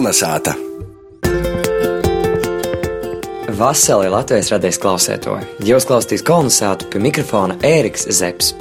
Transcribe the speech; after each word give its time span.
Kolnesāta! 0.00 0.54
Vasarī 3.58 4.06
Latvijas 4.08 4.48
radijas 4.48 4.78
klausētoja. 4.80 5.44
Jūs 5.60 5.84
klausāties 5.84 6.24
kolonizātu 6.24 6.88
pie 6.88 7.02
mikrofona 7.04 7.58
Ēriks 7.60 8.06
Zepsi. 8.08 8.56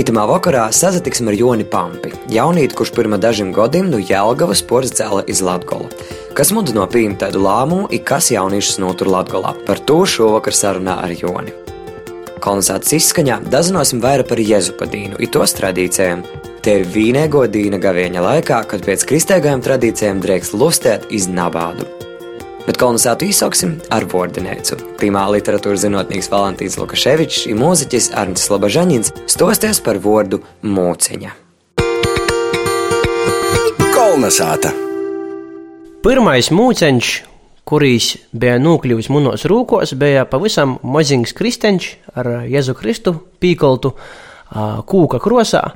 Itamā 0.00 0.24
vakarā 0.30 0.62
sazatiksim 0.72 1.28
ar 1.28 1.36
Joni 1.36 1.68
Pampi, 1.68 2.14
jaunīti, 2.32 2.72
kurš 2.78 2.94
pirmā 2.96 3.20
dažiem 3.20 3.52
gadiem 3.52 3.92
no 3.92 4.00
Jelgavas 4.00 4.64
porcēla 4.64 5.26
iz 5.28 5.44
Latgolu. 5.44 5.92
Kas 6.32 6.54
mudina 6.56 6.88
pieņemt 6.88 7.20
tādu 7.26 7.44
lēmumu, 7.44 7.92
ir 7.92 8.06
kas 8.08 8.32
jauniešus 8.32 8.80
notur 8.80 9.12
Latgolā. 9.12 9.52
Par 9.68 9.84
to 9.84 10.06
šovakar 10.08 10.56
sarunā 10.56 11.02
ar 11.04 11.12
Joni. 11.12 11.52
Kolonizācijas 12.40 13.10
izskaņā 13.10 13.42
dazinosim 13.52 14.00
vairāk 14.00 14.32
par 14.32 14.40
Jēzupadīnu, 14.40 15.20
it 15.20 15.36
tos 15.36 15.52
tradīcijām. 15.60 16.24
Te 16.66 16.80
ir 16.80 16.88
vīnēgo 16.90 17.44
dīna 17.46 17.78
gavieņa 17.78 18.22
laikā, 18.24 18.56
kad 18.66 18.82
pēc 18.82 19.04
kristīgajām 19.06 19.60
tradīcijām 19.62 20.18
drēks 20.18 20.50
lustēt 20.58 21.04
iz 21.14 21.28
nabādu 21.30 21.86
bet 22.66 22.80
kolonizātu 22.82 23.28
izsauksim 23.30 23.76
ar 23.94 24.02
vārdinēcu. 24.10 24.80
Pirmā 24.98 25.22
literatūras 25.30 25.84
zinātnīgs 25.84 26.26
Valentīns 26.32 26.74
Lukaševičs 26.80 27.44
un 27.52 27.60
mūziķis 27.60 28.08
Arnsts 28.18 28.50
Labažaņins 28.50 29.12
stosties 29.30 29.78
par 29.86 30.00
vārdu 30.02 30.40
mūciņa. 30.66 31.30
Kolnesāta! 33.94 34.74
Pirmais 36.02 36.50
mūceņš, 36.50 37.12
kurīs 37.62 38.12
bija 38.34 38.58
nokļuvis 38.58 39.12
manos 39.14 39.46
rūkos, 39.46 39.94
bija 39.94 40.26
pavisam 40.26 40.80
maziņš 40.82 41.38
kristeņš 41.38 41.92
ar 42.18 42.32
Jēzu 42.50 42.74
Kristu 42.82 43.14
pīkoltu 43.38 43.94
kūka 44.90 45.22
krosā. 45.22 45.68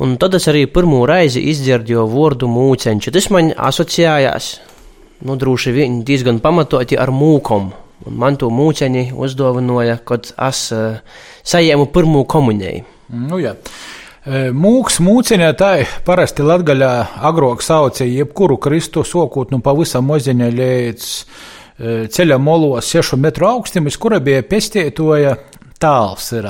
Un 0.00 0.16
tad 0.16 0.34
es 0.38 0.48
arī 0.48 0.64
pirmo 0.72 1.02
reizi 1.08 1.42
izdzirdēju 1.52 2.06
vārdu 2.08 2.48
mūceņš. 2.48 3.10
Tas 3.12 3.28
man 3.34 3.52
asociējās 3.52 4.50
nu, 5.28 5.36
droši 5.36 5.74
vien 5.76 6.00
diezgan 6.08 6.40
pamatoti 6.40 6.96
ar 6.96 7.12
mūkom. 7.12 7.70
Un 8.08 8.16
man 8.16 8.38
to 8.40 8.48
mūciņu 8.48 9.10
uzdāvināja, 9.20 9.98
kad 10.08 10.30
es 10.48 10.62
uh, 10.72 11.02
saņēmu 11.44 11.90
pirmo 11.92 12.24
komuniju. 12.24 12.86
Nu, 13.12 13.40
jā. 13.42 13.58
Mūks, 14.30 14.98
mūciņā 15.00 15.46
tā 15.56 15.70
parasti 16.04 16.44
latgaļā 16.44 16.90
agrāk 17.24 17.62
sauca 17.64 18.04
jebkuru 18.04 18.58
kristu 18.60 19.00
sokūt 19.00 19.48
nu 19.54 19.62
pavisam 19.64 20.04
moziņa 20.04 20.48
līdz 20.58 21.06
ceļa 22.12 22.36
molos 22.36 22.90
sešu 22.92 23.16
metru 23.16 23.48
augstim, 23.48 23.88
uz 23.88 23.96
kura 23.96 24.18
bija 24.20 24.42
pestietoja 24.44 25.38
tāls 25.80 26.28
ir. 26.36 26.46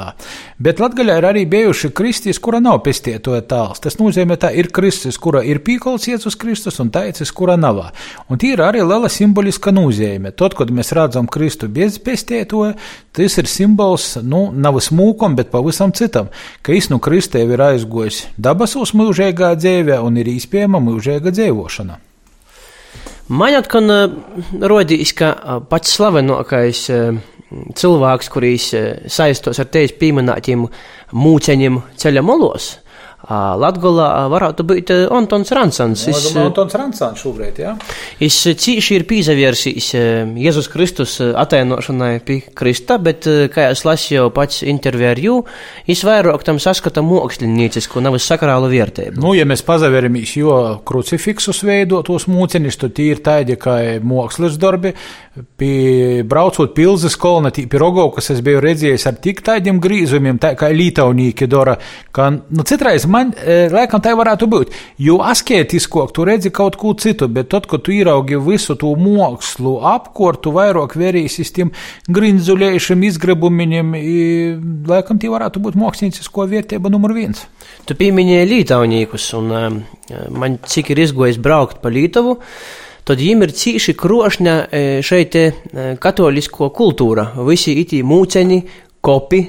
Bet 0.60 0.80
Latvijā 0.82 1.16
ir 1.20 1.26
arī 1.28 1.44
bijuši 1.48 1.92
kristīs, 1.96 2.40
kura 2.42 2.60
nav 2.62 2.80
pestietoja 2.84 3.42
tāls. 3.48 3.80
Tas 3.82 3.96
nozīmē, 4.00 4.36
ka 4.40 4.50
ir 4.52 4.70
kristis, 4.74 5.18
kura 5.20 5.42
ir 5.46 5.62
pīkols 5.64 6.08
Jēzus 6.10 6.36
Kristus 6.40 6.80
un 6.82 6.90
taicis, 6.94 7.32
kura 7.32 7.56
nav. 7.60 7.80
Un 8.28 8.40
tie 8.40 8.52
ir 8.54 8.64
arī 8.64 8.82
liela 8.84 9.08
simboliska 9.12 9.72
nozīme. 9.74 10.34
Tad, 10.36 10.56
kad 10.58 10.72
mēs 10.74 10.92
redzam 10.96 11.30
Kristu 11.30 11.70
bez 11.70 12.00
pestietoja, 12.02 12.74
tas 13.16 13.38
ir 13.40 13.48
simbols, 13.50 14.12
nu, 14.26 14.48
nav 14.52 14.80
smūkam, 14.82 15.38
bet 15.38 15.52
pavisam 15.54 15.94
citam, 15.96 16.28
ka 16.66 16.74
es 16.76 16.90
nu 16.90 17.00
Kristēvi 17.02 17.56
ir 17.56 17.66
aizgojis 17.70 18.24
dabasos 18.36 18.94
mūžīgā 18.98 19.54
dzīvē 19.58 20.00
un 20.04 20.20
ir 20.20 20.30
īspējama 20.34 20.82
mūžīga 20.82 21.32
dzīvošana. 21.34 22.00
Man 23.30 23.54
atkal 23.54 23.86
rodīs, 24.58 25.12
ka 25.14 25.60
pats 25.70 25.92
slavenākais 25.94 26.88
cilvēks, 27.50 28.30
kurīs 28.32 28.70
saistos 29.10 29.58
ar 29.58 29.72
tevis 29.72 29.96
pieminētiem 29.98 30.68
mūceņiem 31.16 31.82
ceļa 31.98 32.22
molos, 32.26 32.76
Latgolā 33.30 34.06
varētu 34.32 34.64
būt 34.64 34.90
Antons 35.12 35.50
Ransons. 35.52 36.06
Es, 36.08 36.30
Antons 36.40 36.72
Ransons 36.74 37.20
šobrīd, 37.20 37.58
jā. 37.60 37.74
Es 38.16 38.38
cīši 38.40 38.96
ir 38.96 39.04
pīzavērsījis 39.10 39.88
Jēzus 40.40 40.70
Kristus 40.72 41.18
atainošanai 41.20 42.14
pie 42.24 42.40
Krista, 42.56 42.96
bet, 42.98 43.28
kā 43.52 43.68
es 43.74 43.84
lasīju 43.84 44.30
pats 44.34 44.62
interviju 44.64 45.42
es 45.84 46.00
vairāk 46.06 46.46
tam 46.48 46.58
saskata 46.62 47.04
māksliniecisku, 47.04 48.00
nevis 48.02 48.24
sakrālu 48.30 48.72
vērtību. 48.72 49.20
Nu, 49.20 49.34
ja 49.36 49.44
mēs 49.46 49.62
pazaveramies, 49.68 50.34
jo 50.40 50.56
krucifiksus 50.88 51.60
veidotos 51.68 52.24
mūcenis, 52.30 52.80
tad 52.80 52.96
tie 52.96 53.12
ir 53.12 53.20
tādi 53.26 53.60
kā 53.60 54.00
mākslas 54.00 54.56
darbi, 54.60 54.96
pie, 55.30 56.22
braucot 56.26 56.72
pilsas 56.74 57.14
kolonatī, 57.20 57.62
pie 57.70 57.78
Rogovkas 57.78 58.32
es 58.34 58.40
biju 58.44 58.60
redzējis 58.64 59.06
ar 59.06 59.18
tik 59.22 59.42
tādiem 59.46 59.78
grīzumiem, 59.82 60.40
tā 60.42 60.52
kā 60.58 60.72
lītaunīki 60.74 61.46
dara, 61.50 61.76
ka, 62.14 62.26
nu, 62.34 62.64
citreiz 62.66 63.06
man, 63.10 63.30
e, 63.38 63.60
laikam, 63.70 64.02
tā 64.02 64.16
varētu 64.18 64.48
būt. 64.50 64.74
Jo 64.98 65.20
asketiskāk 65.30 66.10
tu 66.16 66.26
redzi 66.26 66.50
kaut 66.54 66.78
ko 66.80 66.96
citu, 66.98 67.30
bet 67.30 67.52
tad, 67.54 67.68
kad 67.70 67.84
tu 67.86 67.94
ieraugi 67.94 68.40
visu 68.42 68.74
to 68.80 68.90
mākslu 68.98 69.76
apkortu, 69.92 70.54
vairāk 70.56 70.98
vērīsies 70.98 71.54
tiem 71.54 71.72
grinzulējušiem 72.10 73.06
izgrabumiņiem, 73.12 73.96
laikam, 74.90 75.22
tie 75.22 75.30
varētu 75.30 75.62
būt 75.62 75.78
māksliniecisko 75.78 76.50
vērtība 76.50 76.90
numur 76.90 77.14
viens. 77.14 77.46
Tu 77.86 77.94
pieminēji 77.94 78.50
lītaunīkus, 78.56 79.30
un 79.38 79.54
e, 79.54 79.66
man 80.34 80.58
cik 80.66 80.90
ir 80.90 81.06
izgojis 81.06 81.38
braukt 81.38 81.78
pa 81.84 81.94
Lītavu 81.94 82.40
tad 83.10 83.20
viņiem 83.20 83.44
ir 83.46 83.54
cīši 83.60 83.96
krošņa 83.98 84.56
e, 84.70 84.82
šeit 85.06 85.36
katolisko 86.00 86.70
kultūra. 86.74 87.32
Visi 87.48 87.74
itī 87.82 88.04
mūceņi, 88.06 88.60
kopi, 89.04 89.42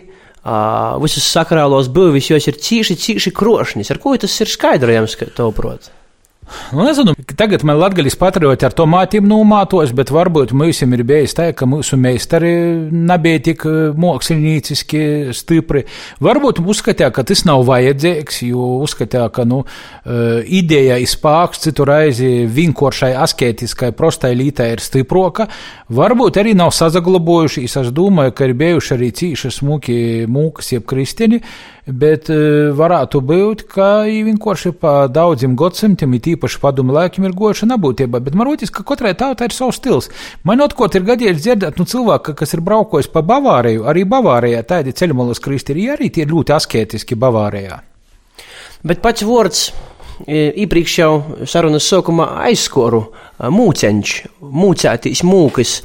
visus 1.02 1.28
sakrālos 1.30 1.92
būvis, 1.94 2.32
jos 2.34 2.48
ir 2.50 2.58
cīši, 2.58 2.98
cīši 2.98 3.34
krošņas. 3.38 3.94
Ar 3.94 4.02
ko 4.02 4.16
tas 4.18 4.40
ir 4.42 4.50
skaidrojams, 4.50 5.18
ka 5.20 5.30
to 5.38 5.52
prot? 5.54 5.92
Nu, 6.72 6.84
nezinu, 6.86 7.16
tagad 7.38 7.64
man 7.68 7.80
latgaļas 7.82 8.18
patrioti 8.20 8.68
ar 8.68 8.76
to 8.76 8.86
mātīm 8.90 9.28
nomātos, 9.28 9.94
bet 9.96 10.12
varbūt 10.14 10.54
mums 10.58 10.82
ir 10.84 11.04
bijis 11.08 11.36
tā, 11.38 11.50
ka 11.56 11.68
mūsu 11.70 11.98
meistari 12.00 12.52
nebija 12.92 13.42
tik 13.52 13.66
mākslinieciski 14.00 15.34
stipri. 15.36 15.86
Varbūt 16.24 16.62
uzskatīja, 16.62 17.12
ka 17.16 17.26
tas 17.28 17.44
nav 17.48 17.64
vajadzīgs, 17.70 18.42
jo 18.50 18.68
uzskatīja, 18.86 19.30
ka, 19.36 19.46
nu, 19.48 19.64
ideja 20.48 21.00
izpāks 21.02 21.64
citu 21.66 21.86
reizi 21.88 22.32
vienkāršai 22.52 23.14
asketiskai 23.24 23.92
prostai 23.98 24.34
lītai 24.40 24.72
ir 24.76 24.84
stiproka. 24.84 25.48
Varbūt 25.92 26.40
arī 26.42 26.56
nav 26.58 26.74
sazaglabojušies, 26.76 27.78
es 27.82 27.92
domāju, 27.96 28.36
ka 28.36 28.48
ir 28.50 28.58
bijuši 28.60 28.96
arī 28.98 29.12
cīši 29.22 29.54
smuki 29.62 30.00
mūkas 30.32 30.74
jeb 30.76 30.88
kristieni, 30.90 31.42
bet 31.86 32.30
varētu 32.78 33.22
būt, 33.26 33.66
ka 33.72 33.90
vienkārši 34.06 34.74
pa 34.80 35.08
daudziem 35.12 35.56
gadsimtiem, 35.60 36.14
it 36.20 36.28
īpaši 36.42 36.60
padomu 36.62 36.96
laikiem, 36.98 37.30
ir 37.30 37.38
gojuša 37.38 37.70
nebūtība. 37.70 38.20
Bet 38.26 38.36
man 38.36 38.50
liekas, 38.50 38.74
ka 38.74 38.84
katrai 38.84 39.14
tautai 39.14 39.48
ir 39.48 39.54
savs 39.54 39.78
stils. 39.78 40.10
Man 40.44 40.62
otrkārt 40.66 40.98
ir 40.98 41.06
gadījies 41.06 41.44
dzirdēt, 41.46 41.78
nu, 41.78 41.86
cilvēku, 41.86 42.34
kas 42.34 42.56
ir 42.58 42.66
braukojis 42.66 43.12
pa 43.14 43.22
Bavāriju, 43.22 43.86
arī 43.86 44.08
Bavārijā 44.10 44.64
tādi 44.66 44.96
ceļmalas 44.98 45.44
kristīgi, 45.44 45.92
arī 45.94 46.10
tie 46.10 46.26
ir 46.26 46.34
ļoti 46.34 46.58
asketiski 46.58 47.16
Bavārijā. 47.16 47.82
Bet 48.82 49.04
pats 49.04 49.22
vārds 49.22 49.68
iepriekš 50.28 50.98
jau 51.00 51.12
sarunas 51.50 51.88
sākumā 51.90 52.28
aizskoru 52.48 53.06
mūceņš, 53.42 54.16
mūcētīs 54.42 55.24
mūkas. 55.26 55.80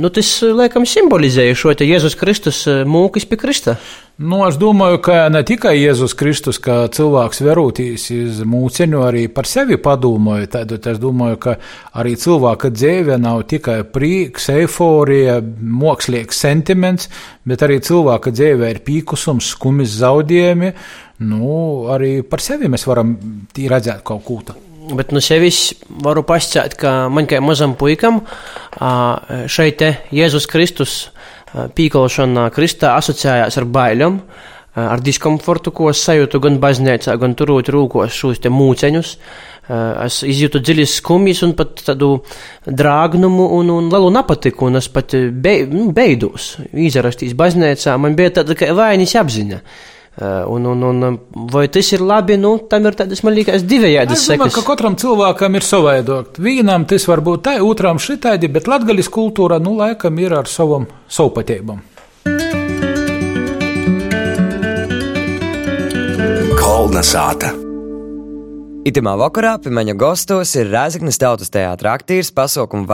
Nu, 0.00 0.08
tas, 0.08 0.28
laikam, 0.40 0.86
simbolizēja 0.88 1.56
šo 1.58 1.74
te 1.76 1.84
Jēzus 1.84 2.16
Kristus 2.16 2.62
mūkas 2.88 3.26
pie 3.28 3.36
Krista. 3.36 3.74
Nu, 4.18 4.40
es 4.48 4.56
domāju, 4.58 4.98
ka 5.04 5.26
ne 5.30 5.42
tikai 5.46 5.74
Jēzus 5.76 6.16
Kristus, 6.18 6.56
kā 6.58 6.78
cilvēks 6.90 7.42
verūtīs 7.44 8.06
uz 8.16 8.40
mūciņu, 8.48 9.02
arī 9.04 9.26
par 9.30 9.46
sevi 9.46 9.76
padomāju. 9.78 10.48
Tad 10.54 10.72
es 10.78 10.98
domāju, 10.98 11.36
ka 11.44 11.54
arī 12.00 12.16
cilvēka 12.18 12.72
dzīve 12.72 13.18
nav 13.20 13.44
tikai 13.52 13.82
prieks, 13.92 14.48
eiforija, 14.56 15.36
mākslīgs 15.44 16.40
sentiments, 16.48 17.12
bet 17.46 17.62
arī 17.62 17.78
cilvēka 17.84 18.32
dzīve 18.32 18.72
ir 18.72 18.80
pīkusums, 18.88 19.52
skumis 19.52 20.00
zaudējumi. 20.00 20.72
Nu, 21.18 21.88
arī 21.90 22.20
par 22.22 22.42
sevi 22.42 22.68
mēs 22.70 22.86
varam 22.86 23.16
redzēt 23.58 24.04
kaut 24.06 24.22
ko 24.26 24.38
tādu. 24.46 24.64
Bet 24.96 25.10
no 25.12 25.20
sevis 25.20 25.74
varu 26.04 26.22
pasakāt, 26.24 26.78
ka 26.80 26.92
man 27.12 27.26
kā 27.28 27.42
mazam 27.44 27.74
puikam 27.76 28.22
šeit 29.50 29.82
Jēzus 30.14 30.46
Kristus 30.48 30.94
pīkolšana 31.52 32.46
Kristā 32.54 32.94
asociējās 32.96 33.58
ar 33.60 33.66
bailēm, 33.68 34.16
ar 34.78 35.02
diskomfortu, 35.04 35.74
ko 35.74 35.90
es 35.90 36.00
sajūtu 36.06 36.40
gan 36.44 36.56
baznīcā, 36.62 37.18
gan 37.20 37.36
turot 37.36 37.68
rūkos 37.74 38.14
šos 38.14 38.40
mūceņus. 38.54 39.12
Es 40.06 40.22
izjūtu 40.24 40.62
dziļas 40.64 40.96
skumjas 41.02 41.42
un 41.44 41.52
pat 41.58 41.82
tādu 41.90 42.14
drāgnumu 42.64 43.50
un, 43.58 43.74
un 43.74 43.90
lielu 43.92 44.08
nepatiku, 44.14 44.70
un 44.70 44.80
es 44.80 44.88
pat 44.88 45.12
be, 45.12 45.58
nu, 45.68 45.90
beidos 45.92 46.54
izrastīs 46.72 47.36
baznīcā. 47.36 47.98
Man 48.00 48.16
bija 48.16 48.38
tāda 48.38 48.56
kā 48.56 48.70
vainas 48.72 49.12
apziņa. 49.20 49.60
Eh, 49.60 49.97
un, 50.18 50.66
un, 50.66 50.82
un 50.82 51.18
vai 51.52 51.68
tas 51.70 51.92
ir 51.92 52.02
labi? 52.02 52.38
Nu, 52.40 52.56
tam 52.70 52.88
ir 52.90 52.96
tādas, 52.98 53.22
man 53.22 53.36
liekas, 53.36 53.62
divējādas 53.68 54.24
sekas. 54.26 54.54
Ka 54.56 54.64
katram 54.66 54.96
cilvēkam 54.98 55.58
ir 55.58 55.66
savādāk. 55.66 56.40
Vienam 56.42 56.88
tas 56.90 57.06
var 57.10 57.22
būt 57.22 57.44
tā, 57.46 57.54
otram 57.62 58.02
šitādi, 58.02 58.50
bet 58.50 58.66
latgaļas 58.70 59.12
kultūra, 59.14 59.60
nu, 59.62 59.76
laikam 59.78 60.18
ir 60.18 60.34
ar 60.40 60.50
savam 60.50 60.88
savpatībam. 61.06 61.84
Kolna 66.58 67.06
sāta. 67.06 67.54
Itamā 68.88 69.12
vakarā 69.20 69.56
pie 69.60 69.70
maņa 69.74 69.94
gastos 70.00 70.54
ir 70.56 70.70
Rēzaknes 70.72 71.18
tautas 71.20 71.52
teātra 71.52 71.92
aktieris, 71.98 72.30
pasaukumu 72.32 72.88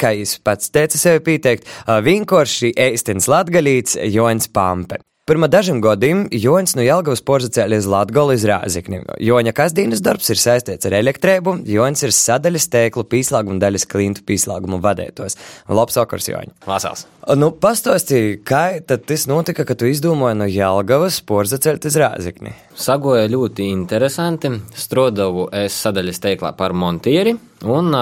kā 0.00 0.14
viņš 0.16 0.38
pats 0.46 0.72
teica 0.72 0.98
sevi 0.98 1.20
pieteikt, 1.26 1.68
vienkārši 1.86 2.72
īstenis 2.88 3.28
latgalīts 3.28 3.98
Joens 4.08 4.48
Pampe. 4.48 5.02
Pirmā 5.30 5.46
dažiem 5.46 5.78
gadiem 5.78 6.24
Joņš 6.34 6.72
no 6.74 6.82
Jelgavas 6.82 7.20
porzacēlies 7.22 7.84
Latgolu 7.86 8.34
iz 8.34 8.42
Rāzikni. 8.50 8.98
Joņa 9.22 9.52
kasdienas 9.54 10.00
darbs 10.02 10.26
ir 10.34 10.40
saistīts 10.42 10.88
ar 10.88 10.96
elektrību, 10.98 11.52
Joņš 11.70 12.00
ir 12.08 12.14
sadaļas 12.16 12.66
tēklu 12.72 13.04
pīslāguma 13.12 13.62
daļas 13.62 13.86
klintu 13.92 14.24
pīslāguma 14.26 14.80
vadētos. 14.82 15.38
Labs 15.70 16.00
vakars, 16.00 16.26
Joņa! 16.32 16.50
Vasals! 16.66 17.04
Nu, 17.38 17.52
pastāstīji, 17.54 18.40
kā 18.42 18.64
tad 18.82 19.04
tas 19.06 19.28
notika, 19.30 19.62
ka 19.68 19.76
tu 19.78 19.86
izdomāji 19.86 20.40
no 20.40 20.50
Jelgavas 20.50 21.20
porzacelt 21.22 21.86
iz 21.86 22.00
Rāzikni? 22.02 22.56
Sagoja 22.74 23.30
ļoti 23.30 23.70
interesanti. 23.70 24.50
Strodovu 24.74 25.46
es 25.54 25.78
sadaļas 25.78 26.18
teiklā 26.26 26.56
par 26.58 26.74
montieri 26.74 27.36
un 27.66 27.92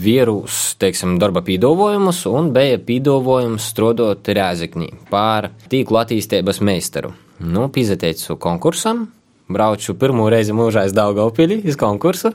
vīrus, 0.00 0.74
teiksim, 0.80 1.18
darba 1.20 1.42
pīdavojumus, 1.44 2.22
un 2.30 2.52
bija 2.54 2.78
pīdavojums 2.80 3.66
strodot 3.72 4.24
Rēzeknī 4.24 4.90
par 5.10 5.50
tīklu 5.70 6.00
attīstības 6.00 6.62
meistaru. 6.64 7.12
Nu, 7.44 7.66
pīzeteicu 7.72 8.38
konkursam, 8.40 9.08
braucu 9.52 9.96
pirmo 10.00 10.28
reizi 10.32 10.54
mūžā 10.56 10.86
aiz 10.86 10.94
Daugavpili 10.96 11.60
iz 11.68 11.76
konkursu. 11.80 12.32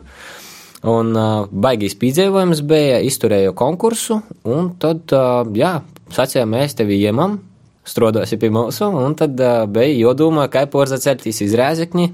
Un 0.87 1.11
uh, 1.11 1.47
baigīs 1.51 1.97
pīdzējums 1.99 2.61
bija, 2.63 3.01
izturēju 3.03 3.51
konkursu, 3.57 4.21
un 4.47 4.69
tad, 4.79 5.11
uh, 5.11 5.41
jā, 5.51 5.73
sacīja, 6.15 6.45
mēs 6.47 6.77
tevi 6.79 7.01
iemam, 7.01 7.41
strodosi 7.83 8.39
pie 8.39 8.47
mūsu, 8.55 8.87
un 8.87 9.17
tad 9.19 9.35
uh, 9.43 9.65
bija 9.67 9.97
jodomā, 9.97 10.47
kā 10.51 10.63
porzaceltīs 10.71 11.41
iz 11.43 11.55
Rēzekni, 11.59 12.13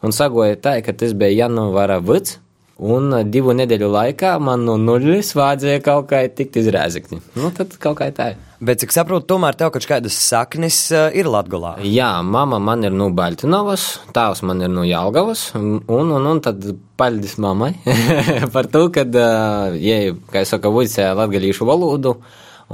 un 0.00 0.16
sagoja 0.16 0.56
tā, 0.56 0.78
ka 0.86 0.96
tas 0.96 1.12
bija 1.12 1.44
janvāra 1.44 1.98
vids, 2.00 2.38
Un 2.78 3.10
divu 3.26 3.56
nedēļu 3.58 3.88
laikā 3.90 4.36
man 4.38 4.62
no 4.62 4.76
nulles 4.78 5.32
vajadzēja 5.34 5.80
kaut 5.82 6.12
kā 6.12 6.20
tikt 6.30 6.60
iz 6.60 6.68
rēzekņa. 6.70 7.16
Nu, 7.34 7.50
tad 7.54 7.74
kaut 7.82 7.98
kā 7.98 8.06
tā. 8.14 8.28
Bet, 8.62 8.78
cik 8.82 8.94
saprotu, 8.94 9.26
tomēr 9.32 9.54
tev 9.58 9.72
kaut 9.74 9.86
kādas 9.86 10.14
saknes 10.18 10.78
uh, 10.94 11.08
ir 11.14 11.26
Latgolā. 11.30 11.76
Jā, 11.86 12.10
mama 12.22 12.60
man 12.62 12.86
ir 12.86 12.94
no 12.94 13.08
Baltinovas, 13.14 13.86
tēvs 14.14 14.44
man 14.46 14.62
ir 14.62 14.70
no 14.70 14.86
Jelgavas, 14.86 15.48
un, 15.58 15.80
un, 15.86 16.14
un 16.30 16.42
tad 16.42 16.62
paldies 16.98 17.34
mammai 17.42 17.72
par 18.54 18.70
to, 18.70 18.84
ka, 18.94 19.06
uh, 19.06 19.74
ja, 19.78 20.14
kā 20.30 20.42
es 20.42 20.54
saku, 20.54 20.70
vuicēja 20.74 21.16
latgalīšu 21.18 21.66
valodu 21.66 22.14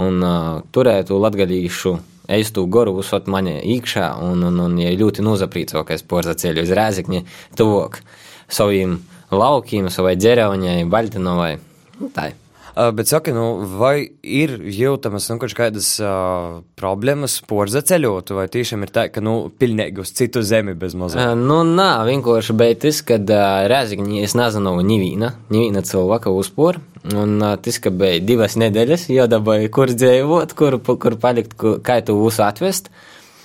un 0.04 0.20
uh, 0.20 0.60
turētu 0.72 1.20
latgalīšu 1.20 1.94
eistu 2.32 2.64
goru 2.72 2.96
uzsot 3.00 3.28
mani 3.32 3.56
iekšā, 3.74 4.14
un, 4.24 4.44
un, 4.48 4.60
un 4.68 4.78
ja 4.80 4.92
ļoti 4.96 5.24
nozaprīco, 5.24 5.84
ka 5.84 5.96
es 5.96 6.04
porzaceļu 6.08 6.64
uz 6.64 6.72
rēzekņa 6.76 7.24
tuvok 7.60 8.00
saviem 8.48 8.98
laukiem, 9.32 9.90
savai 9.92 10.16
ģerauņai, 10.20 10.80
Baļtinovai. 10.90 11.52
Nu, 12.00 12.10
tā 12.14 12.32
ir. 12.32 12.40
Bet 12.74 13.06
saka, 13.06 13.30
nu, 13.30 13.62
vai 13.78 14.08
ir 14.26 14.56
jūtamas 14.66 15.28
nu, 15.30 15.36
kādas 15.38 15.92
uh, 16.02 16.56
problēmas 16.74 17.36
porza 17.46 17.84
ceļot, 17.86 18.32
vai 18.34 18.48
tiešām 18.50 18.82
ir 18.82 18.90
tā, 18.90 19.04
ka 19.14 19.22
nu, 19.22 19.34
pilnīgi 19.62 20.02
uz 20.02 20.10
citu 20.18 20.42
zemi 20.42 20.74
bez 20.74 20.96
mazā? 20.98 21.22
Uh, 21.22 21.38
nu, 21.38 21.60
nā, 21.62 22.02
vienkārši 22.08 22.56
bija 22.58 22.80
tas, 22.82 22.98
ka 23.06 23.20
uh, 23.22 23.44
Rēzigņi 23.70 24.24
es 24.26 24.34
nezinu 24.34 24.74
nivīna, 24.82 25.30
nivīna 25.54 25.84
cilvēka 25.86 26.34
uzpor, 26.34 26.80
un 27.14 27.36
uh, 27.38 27.54
tas, 27.62 27.78
ka 27.78 27.94
bija 27.94 28.18
divas 28.26 28.58
nedēļas, 28.58 29.06
jo 29.14 29.28
dabūja, 29.30 29.70
kur 29.78 29.94
dzīvot, 29.94 30.56
kur, 30.58 30.80
kur 30.82 31.18
palikt, 31.22 31.54
kur, 31.60 31.78
kā 31.78 32.00
tu 32.02 32.18
būs 32.18 32.42
atvest, 32.42 32.90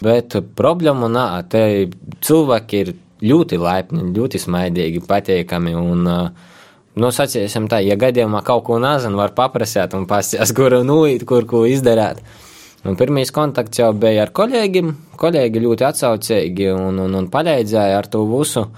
bet 0.02 0.40
problēma 0.58 1.12
nā, 1.14 1.28
te 1.54 1.62
cilvēki 2.26 2.81
ir 2.81 2.94
ļoti 3.24 3.60
laipni, 3.60 4.10
ļoti 4.16 4.42
smaidīgi, 4.42 5.04
pateikami. 5.07 5.74
Un, 5.77 6.06
nu, 7.00 7.12
sacīsim 7.16 7.69
tā, 7.71 7.81
ja 7.86 7.98
gadījumā 8.00 8.44
kaut 8.48 8.66
ko 8.68 8.80
nezinu, 8.81 9.19
var 9.19 9.36
paprasīt 9.38 9.95
un 9.98 10.07
pasties, 10.10 10.54
kur 10.57 10.80
nuīt, 10.86 11.25
kur 11.30 11.48
ko 11.50 11.66
izdarīt. 11.69 12.21
Un 12.88 12.95
pirmīs 12.95 13.33
kontakts 13.36 13.81
jau 13.81 13.89
bija 13.92 14.24
ar 14.24 14.31
kolēģiem. 14.36 14.94
Kolēģi 15.19 15.66
ļoti 15.66 15.86
atsaucīgi 15.89 16.69
un, 16.71 17.01
un, 17.04 17.18
un 17.19 17.27
palīdzēja 17.31 17.98
ar 18.00 18.07
to 18.07 18.24
visu. 18.30 18.69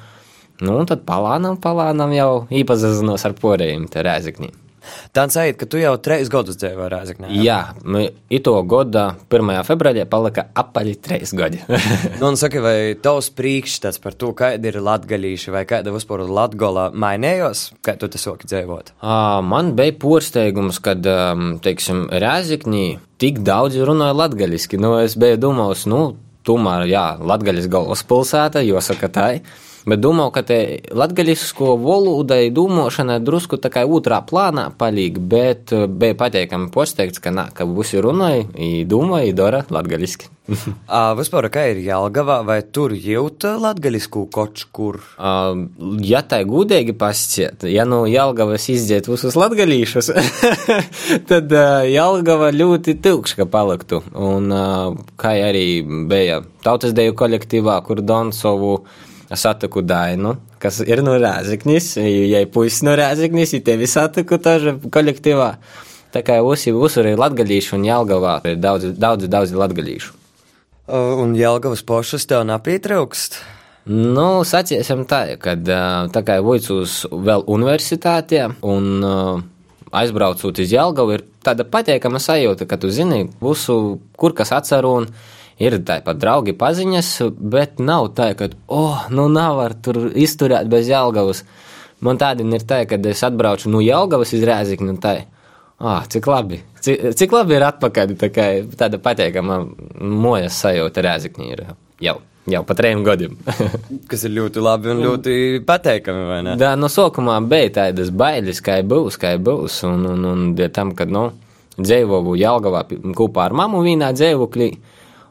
Nu, 0.61 0.73
un 0.77 0.89
tad 0.89 1.05
palānam, 1.05 1.57
palānam 1.61 2.13
jau 2.13 2.31
iepazinos 2.53 3.25
ar 3.25 3.38
porējiem 3.38 3.88
te 3.93 4.01
rēzikņiem. 4.05 4.70
Tā 5.13 5.25
ir, 5.45 5.56
ka 5.60 5.68
tu 5.69 5.80
jau 5.81 5.94
trīs 6.01 6.30
gadus 6.31 6.57
dzīvoji 6.62 6.89
Rēzaknē. 6.92 7.30
Jā, 7.44 7.60
ito 8.33 8.54
gada 8.69 9.06
1. 9.30 9.51
februārī 9.68 10.06
palika 10.10 10.48
apaļi 10.57 10.95
trīs 11.04 11.33
gadi. 11.38 11.62
nu, 12.19 12.31
un 12.31 12.39
saki, 12.39 12.62
vai 12.63 12.75
tavs 13.01 13.31
priekšstats 13.38 14.01
par 14.01 14.18
to, 14.18 14.31
kāda 14.38 14.72
ir 14.72 14.81
latgalīša 14.83 15.54
vai 15.56 15.63
kāda 15.69 15.94
vispār 15.95 16.25
latgola 16.30 16.89
mainējos, 16.92 17.68
kā 17.86 17.95
tu 18.00 18.10
tas 18.12 18.25
soki 18.25 18.50
dzīvot? 18.50 18.95
Uh, 19.00 19.39
man 19.45 19.74
bija 19.78 19.95
porsteigums, 20.01 20.81
kad, 20.84 21.06
um, 21.06 21.56
teiksim, 21.63 22.07
Rēzaknī 22.12 22.86
tik 23.22 23.44
daudz 23.45 23.77
runāja 23.77 24.18
latgaliski. 24.18 24.80
Nu, 24.81 24.95
es 25.04 25.18
biju 25.19 25.39
domājis, 25.42 25.86
nu, 25.92 26.04
tomēr, 26.48 26.88
jā, 26.89 27.06
latgaļas 27.22 27.69
galvaspilsēta, 27.72 28.63
jo 28.66 28.81
saka 28.81 29.12
tā. 29.13 29.27
Bet 29.81 30.01
domāju, 30.04 30.30
ka 30.36 30.44
te 30.45 30.57
latgaļisko 30.94 31.74
volūdai 31.81 32.51
domāšanai 32.54 33.18
drusku 33.25 33.57
tā 33.62 33.72
kā 33.74 33.81
otrā 33.89 34.19
plānā 34.30 34.68
palīg, 34.78 35.18
bet 35.31 35.74
bija 35.74 36.18
pateikami 36.19 36.69
posteikts, 36.74 37.22
ka 37.24 37.33
nā, 37.33 37.48
ka 37.56 37.66
visi 37.66 37.98
runāja, 38.04 38.45
i 38.62 38.83
domāja, 38.86 39.31
i 39.31 39.33
dara 39.38 39.63
latgaļiski. 39.74 40.30
uh, 40.51 41.12
vispār, 41.18 41.48
kā 41.54 41.66
ir 41.72 41.81
Jelgavā, 41.86 42.42
vai 42.45 42.60
tur 42.62 42.94
jūt 42.94 43.48
latgaļisku 43.62 44.28
koču, 44.33 44.69
kur? 44.75 45.01
Uh, 45.18 45.66
ja 46.06 46.22
tā 46.22 46.44
gudīgi 46.45 46.94
pasciet, 46.98 47.66
ja 47.66 47.88
no 47.89 48.04
Jelgavas 48.10 48.69
izdziet 48.69 49.10
visus 49.10 49.38
latgaļīšus, 49.39 50.13
tad 51.30 51.54
Jelgava 51.89 52.54
ļoti 52.54 53.00
tilkška 53.01 53.50
paliktu. 53.50 54.04
Un 54.13 54.51
kā 55.18 55.38
arī 55.50 55.81
bija 56.12 56.44
tautas 56.62 56.94
deju 56.94 57.18
kolektīvā, 57.18 57.81
kur 57.88 58.06
Donsovu 58.06 58.84
satiku 59.39 59.83
Dainu, 59.86 60.36
kas 60.62 60.81
ir 60.83 61.04
no 61.06 61.16
Rēzeknis, 61.19 61.94
ja 62.01 62.42
ir 62.44 62.50
puisis 62.54 62.83
no 62.88 62.95
Rēzeknis, 62.98 63.56
ja 63.56 63.63
tevi 63.66 63.88
satiku 63.89 64.39
taža 64.42 64.75
kolektīvā. 64.81 65.54
Tā 66.12 66.24
kā 66.28 66.42
usi, 66.44 66.74
usur 66.75 67.07
ir 67.07 67.22
latgaļīši 67.22 67.75
un 67.78 67.88
Jelgavā 67.88 68.42
ir 68.51 68.60
daudz, 68.60 68.89
daudz, 69.00 69.30
daudz 69.31 69.56
latgaļīšu. 69.56 70.18
Un 70.92 71.38
Jelgavas 71.39 71.86
pošas 71.88 72.28
tev 72.28 72.44
napietraukst? 72.50 73.39
Nu, 73.88 74.44
saciesim 74.46 75.05
tā, 75.10 75.24
kad 75.41 75.63
tā 75.63 76.22
kā 76.27 76.38
vuicus 76.44 77.01
vēl 77.10 77.48
universitātē 77.50 78.44
un 78.67 79.05
aizbraucot 79.91 80.60
uz 80.60 80.72
Jelgavu, 80.72 81.15
ir 81.15 81.24
tāda 81.44 81.65
pateikama 81.67 82.20
sajūta, 82.22 82.67
ka 82.70 82.77
tu 82.79 82.91
zini 82.94 83.25
visu, 83.41 84.00
kur 84.20 84.36
kas 84.38 84.53
atceru 84.55 84.94
un 85.01 85.08
ir 85.62 85.77
tāpat 85.88 86.20
draugi 86.22 86.56
paziņas, 86.58 87.12
bet 87.53 87.82
nav 87.84 88.12
tā, 88.18 88.32
ka, 88.38 88.50
oh, 88.72 89.06
nu 89.13 89.27
nav 89.32 89.60
var 89.60 89.75
tur 89.84 90.08
izturēt 90.12 90.70
bez 90.72 90.89
Jelgavas. 90.89 91.44
Man 92.01 92.18
tāda 92.22 92.46
ir 92.46 92.65
tā, 92.65 92.82
ka 92.89 92.98
es 93.12 93.22
atbraucu 93.25 93.70
no 93.70 93.84
Jelgavas 93.84 94.34
iz 94.34 94.46
Rēzikni 94.48 94.96
un 94.96 95.00
tā. 95.01 95.20
Ah, 95.82 96.03
cik 96.10 96.27
labi. 96.30 96.60
Cik, 96.82 97.13
cik 97.18 97.32
labi 97.34 97.58
ir 97.58 97.65
atpakaļ. 97.65 98.18
Tā 98.22 98.30
kā, 98.34 98.50
tāda 98.77 99.00
pateikama 99.01 99.63
mojas 100.01 100.60
sajūta 100.62 101.06
Rēzikņī 101.06 101.48
ir 101.53 101.63
jau. 102.01 102.20
Jau 102.50 102.63
pat 102.65 102.80
trījiem 102.80 103.03
gadiem. 103.06 103.36
Kas 104.10 104.25
ir 104.25 104.34
ļoti 104.34 104.62
labi 104.65 104.89
un 104.89 105.03
ļoti 105.03 105.34
pateikami, 105.65 106.24
vai 106.25 106.39
ne? 106.46 106.56
Jā, 106.58 106.72
no 106.80 106.89
sākumā 106.89 107.36
bija 107.46 107.70
tādas 107.75 108.10
bailes, 108.10 108.63
kā 108.65 108.80
būs, 108.82 109.20
kā 109.22 109.36
būs. 109.38 109.84
Un, 109.86 110.08
un, 110.10 110.25
un, 110.25 110.48
tam, 110.74 110.96
kad, 110.98 111.13
nu, 111.13 111.27
dzīvoju 111.77 112.34
Jelgavā 112.41 112.82
kopā 113.18 113.46
ar 113.46 113.58
mammu 113.62 113.84
vienā 113.86 114.10
dzīvoklī. 114.18 114.72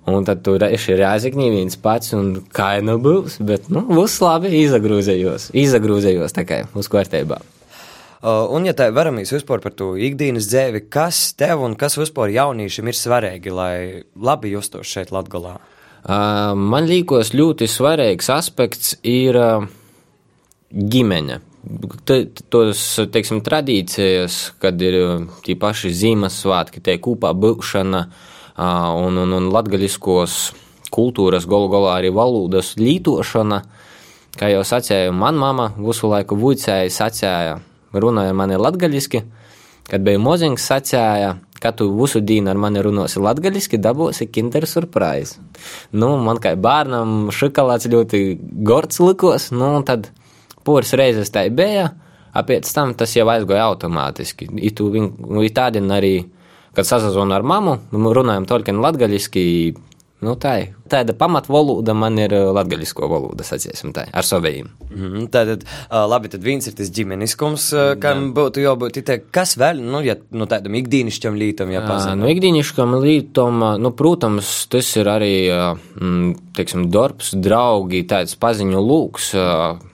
Un 0.09 0.25
tad 0.25 0.41
tur 0.47 0.63
ir 0.65 1.03
jāzakņi 1.03 1.49
viens 1.53 1.77
pats, 1.81 2.15
un 2.17 2.33
kā 2.57 2.73
jau 2.79 2.85
nu 2.89 2.97
būs, 3.03 3.37
bet, 3.45 3.69
nu, 3.73 3.83
būs 3.85 4.17
labi, 4.25 4.53
izagrūzējos, 4.63 5.51
izagrūzējos 5.61 6.37
kā 6.49 6.63
uz 6.75 6.89
kārtībā. 6.89 7.41
Uh, 8.21 8.45
un, 8.53 8.67
ja 8.69 8.75
tā 8.77 8.91
varamies 8.93 9.33
vispār 9.33 9.63
par 9.65 9.73
to 9.77 9.95
ikdienas 9.97 10.49
dzīvi, 10.51 10.83
kas 10.93 11.31
tev 11.41 11.63
un 11.65 11.77
kas 11.81 11.97
vispār 12.01 12.33
jauniešiem 12.35 12.91
ir 12.91 12.97
svarīgi, 12.97 13.53
lai 13.53 13.75
labi 14.17 14.53
justos 14.53 14.89
šeit 14.89 15.13
Latgalā? 15.13 15.55
Uh, 16.01 16.57
man 16.57 16.89
liekas, 16.89 17.35
ļoti 17.37 17.69
svarīgs 17.69 18.29
aspekts 18.33 18.97
ir 19.05 19.37
uh, 19.41 19.69
ģimene. 20.73 21.41
Tos, 22.09 22.83
teiksim, 23.13 23.43
tradīcijas, 23.45 24.43
kad 24.61 24.81
ir 24.81 25.27
tie 25.45 25.57
paši 25.61 25.93
Ziemassvētki, 25.93 26.81
tie 26.85 26.97
kopā 27.05 27.35
būšana, 27.37 28.05
uh, 28.09 28.29
un, 28.61 29.19
un, 29.23 29.37
un 29.37 29.49
latgaļiskos 29.55 30.39
kultūras, 30.93 31.47
galu 31.49 31.71
galā 31.73 31.99
arī 31.99 32.11
valodas 32.15 32.75
lītošana. 32.81 33.63
Kā 34.39 34.51
jau 34.53 34.63
sacīju, 34.67 35.15
man 35.17 35.39
mama 35.39 35.71
visu 35.79 36.11
laiku 36.11 36.39
vuicēja, 36.39 36.91
sacīja, 36.95 37.59
runāja 37.93 38.35
mani 38.37 38.59
latgaļiski, 38.61 39.23
kad 39.91 40.05
bija 40.07 40.21
moziņš 40.23 40.67
sacīja, 40.67 41.33
ka 41.61 41.73
tu 41.77 41.91
visu 41.97 42.23
dienu 42.25 42.53
ar 42.53 42.61
mani 42.61 42.83
runāsi 42.85 43.21
latgaļiski, 43.21 43.81
dabūsi 43.83 44.31
kinder 44.33 44.67
surprise. 44.71 45.41
Nu, 45.93 46.15
man 46.23 46.41
kā 46.43 46.55
bērnam 46.57 47.33
šokolāds 47.35 47.91
ļoti 47.91 48.23
gords 48.67 49.03
likos, 49.03 49.51
nu, 49.53 49.75
tad 49.87 50.13
Pūras 50.61 50.93
reizes 50.99 51.33
tā 51.33 51.47
bija, 51.49 51.89
pēc 52.47 52.69
tam 52.77 52.93
tas 52.95 53.15
jau 53.17 53.25
aizgoja 53.33 53.65
automātiski. 53.71 54.51
Itu, 54.69 54.91
viņ, 54.93 55.09
tādien 55.57 55.89
arī, 55.95 56.15
kad 56.77 56.87
sazazonu 56.87 57.35
ar 57.35 57.43
mammu, 57.47 57.77
runājam 57.93 58.47
tolkien 58.49 58.81
latgaļiski, 58.83 59.45
Nu, 60.21 60.35
tā 60.37 60.53
ir 60.61 60.73
tāda 60.91 61.15
pamatvaloda, 61.17 61.95
man 61.97 62.19
ir 62.21 62.33
uh, 62.35 62.51
latviešu 62.53 63.07
valoda, 63.09 63.45
sacīsim 63.47 63.95
tā, 63.97 64.05
ar 64.13 64.27
saviem. 64.27 64.69
Mm, 64.91 65.29
tātad, 65.33 65.63
uh, 65.65 66.03
labi, 66.11 66.29
tad 66.33 66.45
viens 66.45 66.67
ir 66.69 66.75
tas 66.77 66.91
ģimeniskums, 66.93 67.71
kam 68.03 68.31
būtu 68.37 68.61
jābūt. 68.65 69.01
Kas 69.33 69.55
vēl, 69.61 69.81
nu, 69.81 70.03
ja 70.05 70.19
no 70.21 70.43
nu, 70.43 70.49
tādam 70.51 70.77
ikdienišķam 70.77 71.39
lītam 71.41 71.73
jāpazina? 71.73 72.19
No 72.21 72.29
ikdienišķam 72.33 72.99
lītam, 73.01 73.65
nu, 73.81 73.95
protams, 73.97 74.53
tas 74.73 74.93
ir 75.01 75.09
arī, 75.09 75.33
mm, 75.49 76.37
teiksim, 76.59 76.89
darbs, 76.93 77.33
draugi, 77.39 78.03
tāds 78.11 78.37
paziņu 78.41 78.85
lūks, 78.85 79.33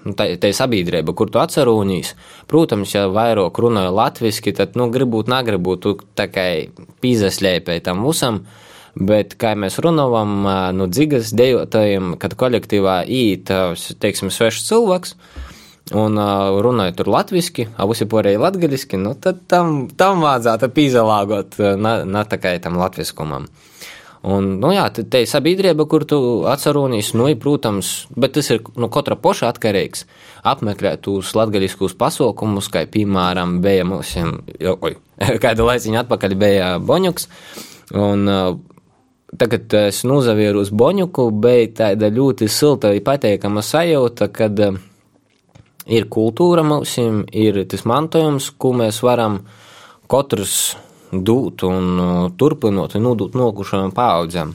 nu, 0.09 0.16
tā, 0.18 0.33
tā 0.40 0.50
ir 0.50 0.59
sabiedrība, 0.59 1.14
kur 1.14 1.30
tu 1.30 1.42
atcerūnīs. 1.42 2.16
Protams, 2.50 2.99
ja 2.99 3.06
vairāk 3.12 3.62
runāju 3.62 3.95
latviski, 3.95 4.54
tad, 4.56 4.75
nu, 4.80 4.90
gribūt, 4.95 5.30
negribot, 5.30 5.87
tu 5.87 5.99
tā 6.18 6.26
kā 6.33 6.47
pīzaslēpēji 7.04 7.87
tam 7.87 8.06
visam. 8.06 8.47
Bet, 8.97 9.35
kā 9.37 9.53
mēs 9.59 9.76
runājam, 9.85 10.47
nu, 10.79 10.87
dzigas 10.88 11.35
dejotājiem, 11.37 12.15
kad 12.21 12.33
kolektīvā 12.41 13.03
īt, 13.05 13.50
teiksim, 14.00 14.31
svešs 14.33 14.65
cilvēks, 14.71 15.12
un 16.00 16.17
runāja 16.65 16.95
tur 16.97 17.11
latviski, 17.12 17.69
abusi 17.76 18.09
porēji 18.09 18.41
latgaliski, 18.41 18.97
nu, 18.97 19.12
tad 19.21 19.43
tam, 19.53 19.85
tam 20.00 20.25
vajadzētu 20.25 20.71
pīzelāgot, 20.73 21.59
ne 21.76 22.23
tikai 22.31 22.57
tam 22.65 22.81
latviskumam. 22.81 23.50
Un, 24.26 24.57
nu 24.59 24.73
jā, 24.73 24.87
te 24.97 25.21
ir 25.23 25.29
sabiedrība, 25.31 25.85
kur 25.87 26.03
tu 26.09 26.19
atcerūnīs, 26.50 27.12
nu, 27.15 27.29
protams, 27.38 27.91
bet 28.17 28.33
tas 28.35 28.49
ir 28.50 28.65
nu, 28.81 28.88
katra 28.91 29.15
poša 29.21 29.53
atkarīgs. 29.53 30.07
Apmeklēt 30.47 31.05
tos 31.05 31.35
latgaļiskus 31.37 31.95
pasaukumus, 32.00 32.71
kā 32.73 32.87
piemēram, 32.91 33.61
bija 33.62 33.85
mums, 33.87 34.17
kādu 35.45 35.69
laiciņu 35.69 36.00
atpakaļ 36.00 36.35
bija 36.41 36.73
Boņuks, 36.81 37.29
un 38.00 38.33
Tagad 39.35 39.73
es 39.75 40.04
nozavieru 40.06 40.61
uz 40.62 40.68
Boņuku, 40.71 41.25
bija 41.42 41.66
tāda 41.80 42.12
ļoti 42.14 42.47
silta 42.47 42.92
un 42.95 43.02
pateikama 43.02 43.62
sajūta, 43.64 44.28
kad 44.30 44.61
eh, 44.62 44.76
ir 45.90 46.06
kultūra 46.06 46.62
mums, 46.62 46.95
ir 47.35 47.59
tas 47.66 47.83
mantojums, 47.90 48.52
ko 48.54 48.71
mēs 48.78 49.02
varam 49.02 49.40
katrs 50.06 50.76
dot 51.11 51.66
un 51.66 52.04
eh, 52.04 52.21
turpinot 52.38 52.95
un 52.95 53.06
nodot 53.09 53.35
nokušajām 53.35 53.90
paudzēm. 53.97 54.54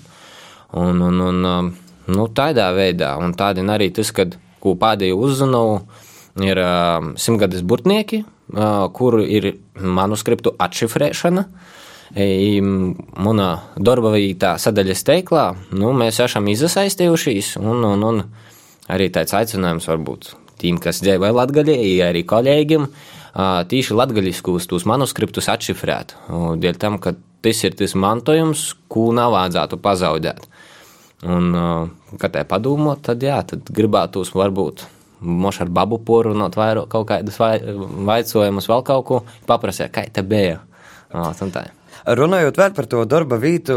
Un, 0.79 1.03
un, 1.03 1.19
un, 1.27 1.49
eh, 1.51 1.91
nu, 2.15 2.29
tādā 2.31 2.69
veidā, 2.71 3.17
un 3.19 3.35
tādi 3.35 3.67
arī 3.67 3.91
tas, 3.91 4.13
kad, 4.15 4.39
ko 4.63 4.77
pēdējo 4.79 5.19
uzzināju, 5.19 5.81
ir 6.47 6.59
simtgades 7.19 7.59
burtnieki, 7.67 8.21
kur 8.95 9.17
ir 9.19 9.49
manuskriptu 9.75 10.53
atšifrēšana, 10.63 11.43
Manā 12.11 13.49
darba 13.79 14.11
vietā 14.11 14.57
sadaļas 14.59 15.05
teiklā 15.07 15.45
nu, 15.71 15.93
mēs 15.95 16.19
esam 16.19 16.49
izasaistījušies, 16.51 17.53
un, 17.61 17.85
un, 17.87 18.03
un 18.03 18.21
arī 18.91 19.07
tāds 19.15 19.31
aicinājums 19.37 19.87
varbūt 19.87 20.33
tiem, 20.59 20.79
kas 20.81 20.99
dzīvo 21.05 21.31
Latvijā, 21.31 22.09
arī 22.09 22.25
kolēģiem, 22.27 22.89
tīši 23.71 23.95
latgaļiskus 23.95 24.67
tos 24.67 24.85
manuskriptus 24.89 25.47
atšifrēt. 25.53 26.17
Dēļ 26.61 26.79
tam, 26.81 26.99
ka 26.99 27.15
tas 27.41 27.63
ir 27.63 27.79
tas 27.79 27.95
mantojums, 27.95 28.73
ko 28.91 29.09
nav 29.15 29.31
vajadzētu 29.37 29.79
pazaudēt. 29.81 30.47
Un, 31.31 31.51
kad 32.19 32.33
tā 32.35 32.43
padomāt, 32.49 33.05
tad 33.07 33.23
jā, 33.23 33.39
tad 33.47 33.71
gribētos 33.71 34.33
varbūt 34.35 34.83
moš 35.21 35.61
ar 35.61 35.69
babu 35.69 35.99
poru 36.01 36.33
runāt 36.33 36.57
vairāk 36.57 36.89
kaut 36.91 37.07
kādus 37.11 37.37
vaicojumus, 37.39 38.67
vēl 38.67 38.87
kaut 38.87 39.05
ko 39.07 39.21
paprasēt, 39.47 39.93
kā 39.93 40.07
tā 40.09 40.25
bija. 40.25 40.63
O, 41.13 41.29
tā. 41.53 41.69
Runājot 42.05 42.57
vēl 42.57 42.73
par 42.77 42.87
to 42.89 43.03
darba 43.09 43.37
vietu, 43.41 43.75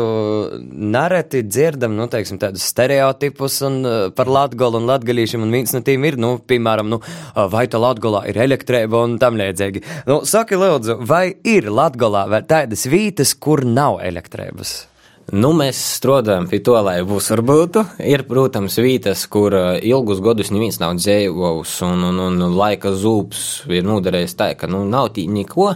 nereti 0.63 1.43
dzirdam, 1.47 1.97
nu, 1.99 2.07
teiksim, 2.13 2.39
tādus 2.43 2.65
stereotipus 2.71 3.61
un, 3.67 3.81
uh, 3.85 3.99
par 4.17 4.31
latgolu 4.33 4.81
un 4.81 4.89
latgalīšiem, 4.89 5.45
un 5.45 5.53
viens 5.55 5.75
no 5.75 5.83
tiem 5.85 6.09
ir, 6.09 6.19
nu, 6.21 6.37
piemēram, 6.39 6.89
nu, 6.95 7.01
uh, 7.03 7.45
vai 7.53 7.67
tā 7.69 7.81
latgolā 7.83 8.25
ir 8.31 8.41
elektrība 8.47 9.05
un 9.05 9.19
tam 9.23 9.39
līdzīgi. 9.41 9.85
Nu, 10.09 10.23
saki, 10.29 10.59
lūdzu, 10.61 11.01
vai 11.05 11.27
ir 11.45 11.69
latgolā 11.73 12.27
vēl 12.33 12.49
tādas 12.51 12.89
vietas, 12.91 13.37
kur 13.37 13.67
nav 13.69 14.01
elektrības? 14.05 14.94
Nu, 15.33 15.55
mēs 15.57 15.79
strādājam 15.97 16.45
pie 16.51 16.59
to, 16.61 16.75
lai 16.85 16.99
būs 17.07 17.31
varbūt. 17.33 17.79
Ir, 18.05 18.27
protams, 18.29 18.77
vietas, 18.77 19.23
kur 19.33 19.55
uh, 19.57 19.69
ilgus 19.81 20.21
gadus 20.25 20.51
neviens 20.53 20.77
nav 20.83 20.99
dzīvojis, 20.99 21.79
un, 21.87 22.05
un, 22.11 22.21
un 22.27 22.45
laika 22.59 22.93
zūps 22.93 23.65
ir 23.73 23.87
noderējis 23.89 24.37
tā, 24.37 24.51
ka 24.61 24.69
nu, 24.69 24.83
nav 24.85 25.15
tī 25.17 25.25
neko, 25.33 25.71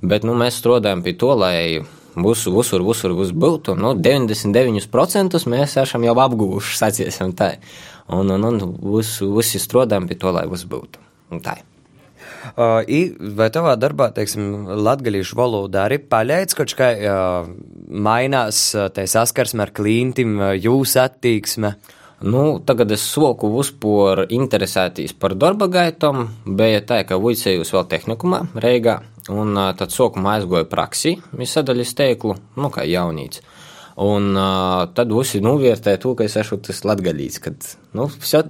bet 0.00 0.24
nu, 0.24 0.36
mēs 0.40 0.56
strādājam 0.62 1.04
pie 1.04 1.12
to, 1.20 1.34
lai 1.36 1.82
būs 2.16 2.46
visur, 2.54 2.86
visur 2.86 3.12
būs 3.18 3.34
būtu. 3.36 3.76
Nu, 3.76 3.92
99% 3.98 5.44
mēs 5.52 5.76
esam 5.84 6.08
jau 6.08 6.16
apguvuši, 6.24 6.80
saciesim 6.80 7.36
tā. 7.36 7.54
Un, 8.08 8.32
un, 8.38 8.48
un 8.48 8.64
visi 9.36 9.60
strādājam 9.60 10.08
pie 10.08 10.16
to, 10.16 10.32
lai 10.32 10.48
būs 10.48 10.64
būtu. 10.70 11.04
Un 11.34 11.44
tā. 11.44 11.58
Uh, 12.52 12.84
vai 13.38 13.48
tavā 13.54 13.74
darbā, 13.80 14.10
teiksim, 14.14 14.68
latgalīšu 14.84 15.38
valodā 15.38 15.88
arī 15.88 15.98
paļaic, 15.98 16.54
kaut 16.58 16.76
kā 16.78 16.90
uh, 16.94 17.50
mainās 17.88 18.66
te 18.94 19.06
saskarsme 19.08 19.64
ar 19.64 19.72
klīntim, 19.74 20.36
jūs 20.60 20.96
attīksme? 21.00 21.74
Nu, 22.24 22.44
tagad 22.64 22.92
es 22.94 23.02
soku 23.04 23.50
uzpor 23.58 24.22
interesētīs 24.32 25.12
par 25.18 25.34
darba 25.36 25.66
gaitom, 25.68 26.28
bija 26.46 26.80
tā, 26.86 27.02
ka 27.04 27.18
vuicējos 27.20 27.72
vēl 27.74 27.84
tehnikumā 27.90 28.38
Reigā, 28.64 29.00
un 29.34 29.58
tad 29.76 29.92
sokumā 29.92 30.38
aizgoju 30.38 30.68
praksi, 30.70 31.18
visadaļas 31.36 31.92
teiklu, 31.98 32.38
nu, 32.56 32.70
kā 32.72 32.86
jaunīts. 32.88 33.42
Un 34.04 34.32
uh, 34.34 34.86
tad 34.90 35.12
visi 35.14 35.38
novērtēja 35.44 36.00
to, 36.02 36.14
ka 36.18 36.26
es 36.26 36.34
esmu 36.40 36.58
tas 36.66 36.80
latgaļīts, 36.82 37.42
kad, 37.44 37.68
nu, 37.94 38.08
vso, 38.22 38.40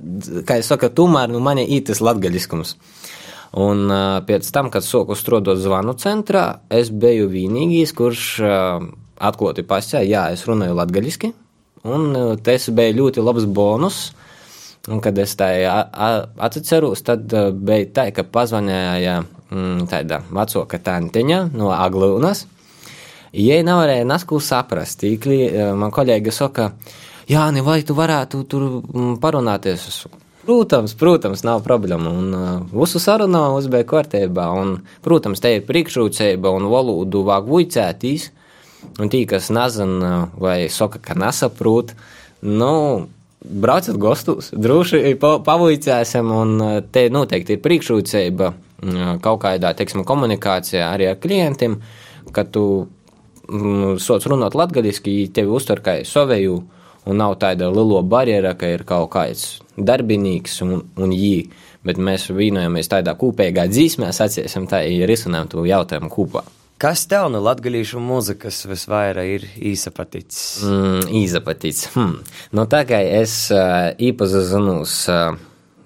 kā 0.48 0.60
es 0.60 0.70
saku, 0.70 0.88
tomēr, 0.88 1.28
nu, 1.32 1.42
mani 1.44 1.66
ītas 1.76 2.00
latgaļiskums. 2.04 2.76
Un 3.54 3.86
uh, 3.86 4.18
pēc 4.26 4.48
tam, 4.50 4.70
kad 4.72 4.82
soku 4.82 5.14
strādot 5.14 5.60
zvanu 5.62 5.94
centrā, 6.00 6.44
es 6.74 6.90
biju 6.90 7.28
vienīgais, 7.30 7.92
kurš 7.94 8.24
uh, 8.42 8.86
atklāti 9.22 9.62
pasakīja, 9.66 10.08
jā, 10.10 10.24
es 10.34 10.42
runāju 10.48 10.74
latviešu, 10.80 11.30
un 11.86 12.08
uh, 12.18 12.32
tas 12.42 12.66
bija 12.74 12.96
ļoti 12.98 13.22
labs 13.22 13.46
bonus. 13.46 14.04
Un, 14.84 14.98
kad 15.00 15.16
es 15.16 15.32
tā 15.40 15.46
atceros, 16.44 17.00
tad 17.06 17.30
uh, 17.32 17.52
bija 17.54 17.86
tā, 17.94 18.02
ka 18.12 18.26
pazvanīja 18.28 19.22
mm, 19.22 19.86
tāda 19.88 20.18
vecāka 20.28 20.82
tantiņa 20.90 21.38
no 21.54 21.70
Aglūnas. 21.72 22.44
Viņa 23.34 23.62
nevarēja 23.66 24.04
nesku 24.06 24.36
saprast. 24.44 25.00
Tīkli, 25.00 25.38
man 25.78 25.90
kolēģi 25.94 26.34
saka, 26.34 26.68
Jā, 27.24 27.46
vai 27.64 27.80
tu 27.80 27.96
varētu 27.96 28.42
tur 28.44 28.64
mm, 28.84 29.16
parunāties? 29.20 30.04
Protams, 30.44 30.92
protams, 31.00 31.40
nav 31.46 31.62
problēma. 31.64 32.10
Un 32.12 32.34
uh, 32.36 32.48
visu 32.68 33.00
sarunu 33.00 33.40
uzbēga 33.56 33.88
kārtībā. 33.94 34.50
Un, 34.60 34.74
protams, 35.04 35.40
te 35.40 35.54
ir 35.56 35.64
priekšrocība 35.64 36.52
un 36.52 36.68
valodu 36.72 37.22
vāk 37.24 37.48
vuicētīs. 37.48 38.28
Un 39.00 39.08
tī, 39.08 39.22
kas 39.28 39.48
nezina 39.54 40.26
vai 40.36 40.66
saka, 40.68 41.00
ka 41.00 41.16
nesaprot, 41.16 41.94
nu, 42.44 42.74
braucat 43.40 43.96
gastos, 44.00 44.50
droši 44.52 45.16
pavuicēsim, 45.20 46.34
un 46.42 46.54
uh, 46.60 46.76
te 46.92 47.06
noteikti 47.12 47.56
ir 47.56 47.64
priekšrocība 47.64 48.50
uh, 48.52 49.14
kaut 49.24 49.40
kādā, 49.46 49.72
teiksim, 49.76 50.04
komunikācijā 50.04 50.90
arī 50.90 51.08
ar 51.08 51.18
klientiem, 51.24 51.78
ka 52.36 52.44
tu 52.44 52.66
mm, 53.48 53.96
sots 54.04 54.28
runāt 54.28 54.56
latgadiski, 54.58 55.22
tevi 55.32 55.56
uztver 55.56 55.80
kā 55.84 55.98
savēju 56.08 56.60
un 57.06 57.20
nav 57.20 57.36
tāda 57.42 57.68
liela 57.72 58.02
barjera, 58.02 58.54
ka 58.58 58.68
ir 58.72 58.84
kaut 58.88 59.12
kāds 59.14 59.46
darbinīgs 59.76 60.60
un, 60.64 60.76
un 61.00 61.14
jī, 61.14 61.48
bet 61.84 62.00
mēs 62.00 62.30
vienojamies 62.32 62.90
tādā 62.90 63.14
kopīgā 63.18 63.66
dzīsmē, 63.70 64.10
saciesim 64.14 64.68
tā, 64.70 64.84
ja 64.88 65.08
risinām 65.08 65.50
to 65.52 65.64
jautājumu 65.68 66.12
kopā. 66.12 66.44
Kas 66.80 67.04
tev 67.08 67.28
no 67.30 67.38
latgadījušu 67.44 68.00
mūzikas 68.02 68.64
visvairāk 68.66 69.28
ir 69.30 69.44
īsapatīts? 69.72 70.38
Mm, 70.66 71.04
īsapatīts. 71.22 71.84
Hmm. 71.94 72.16
Nu, 72.52 72.64
tā 72.70 72.82
kā 72.88 72.98
es 73.22 73.36
uh, 73.54 73.92
īpazīstinos, 73.94 74.96
uh, 75.12 75.36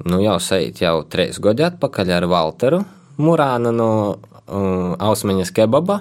nu 0.08 0.22
jau 0.24 0.38
seit 0.42 0.80
jau 0.82 1.02
trīs 1.10 1.38
gadi 1.44 1.66
atpakaļ 1.68 2.14
ar 2.16 2.28
Walteru 2.32 2.80
Murānu 3.20 3.74
no 3.74 3.90
uh, 4.14 4.96
Ausmaņas 4.96 5.52
kebaba, 5.54 6.00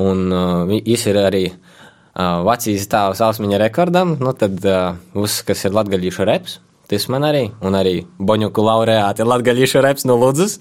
un 0.00 0.24
uh, 0.32 0.64
viņš 0.70 1.06
ir 1.12 1.20
arī 1.20 1.44
uh, 1.50 1.71
vecīs 2.18 2.88
tēvs 2.92 3.22
Ausmiņa 3.24 3.62
rekordam, 3.62 4.16
nu 4.20 4.34
tad 4.36 4.60
viss, 5.14 5.42
kas 5.46 5.64
ir 5.64 5.76
latgaļīšu 5.76 6.28
reps, 6.28 6.58
tas 6.92 7.08
man 7.08 7.24
arī, 7.24 7.46
un 7.64 7.76
arī 7.78 8.02
Boņuku 8.20 8.64
laureāti 8.66 9.24
latgaļīšu 9.24 9.80
reps 9.84 10.04
no 10.08 10.18
Ludzas. 10.20 10.58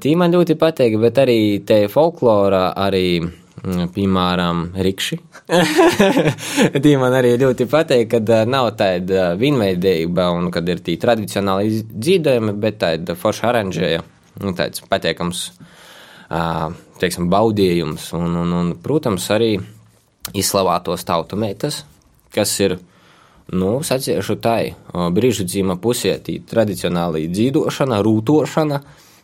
Tī 0.00 0.14
man 0.16 0.32
ļoti 0.32 0.56
patīk, 0.60 0.96
bet 1.02 1.20
arī 1.20 1.40
te 1.66 1.82
folklora, 1.92 2.70
arī 2.72 3.20
mm, 3.20 3.90
piemēram, 3.92 4.64
rikši. 4.86 5.20
Tī 6.84 6.96
man 6.98 7.14
arī 7.20 7.36
ļoti 7.42 7.68
patīk, 7.70 8.08
kad 8.16 8.32
nav 8.48 8.72
tāda 8.80 9.34
vienveidība 9.38 10.30
un 10.34 10.48
kad 10.54 10.68
ir 10.72 10.80
tī 10.86 10.96
tradicionāli 11.02 11.84
dzīvojumi, 11.84 12.56
bet 12.62 12.80
tāda 12.80 13.18
forša 13.18 13.52
oranžēja, 13.52 14.02
nu, 14.40 14.56
tāds 14.56 14.82
patīkams, 14.88 15.46
teiksim, 17.02 17.28
baudījums. 17.30 18.08
Un, 18.16 18.40
un, 18.40 18.56
un, 18.56 18.76
protams, 18.82 19.28
arī 19.36 19.54
izslavātos 20.34 21.04
tautu 21.06 21.38
meitas, 21.38 21.84
kas 22.34 22.54
ir 22.60 22.78
Nu, 23.46 23.78
saciešu 23.86 24.34
tai, 24.42 24.74
brīžu 24.90 25.44
dzīma 25.46 25.76
pusē, 25.78 26.16
tī 26.18 26.40
tradicionāli 26.50 27.28
dzīvošana, 27.30 28.00
rūtošana, 28.02 28.80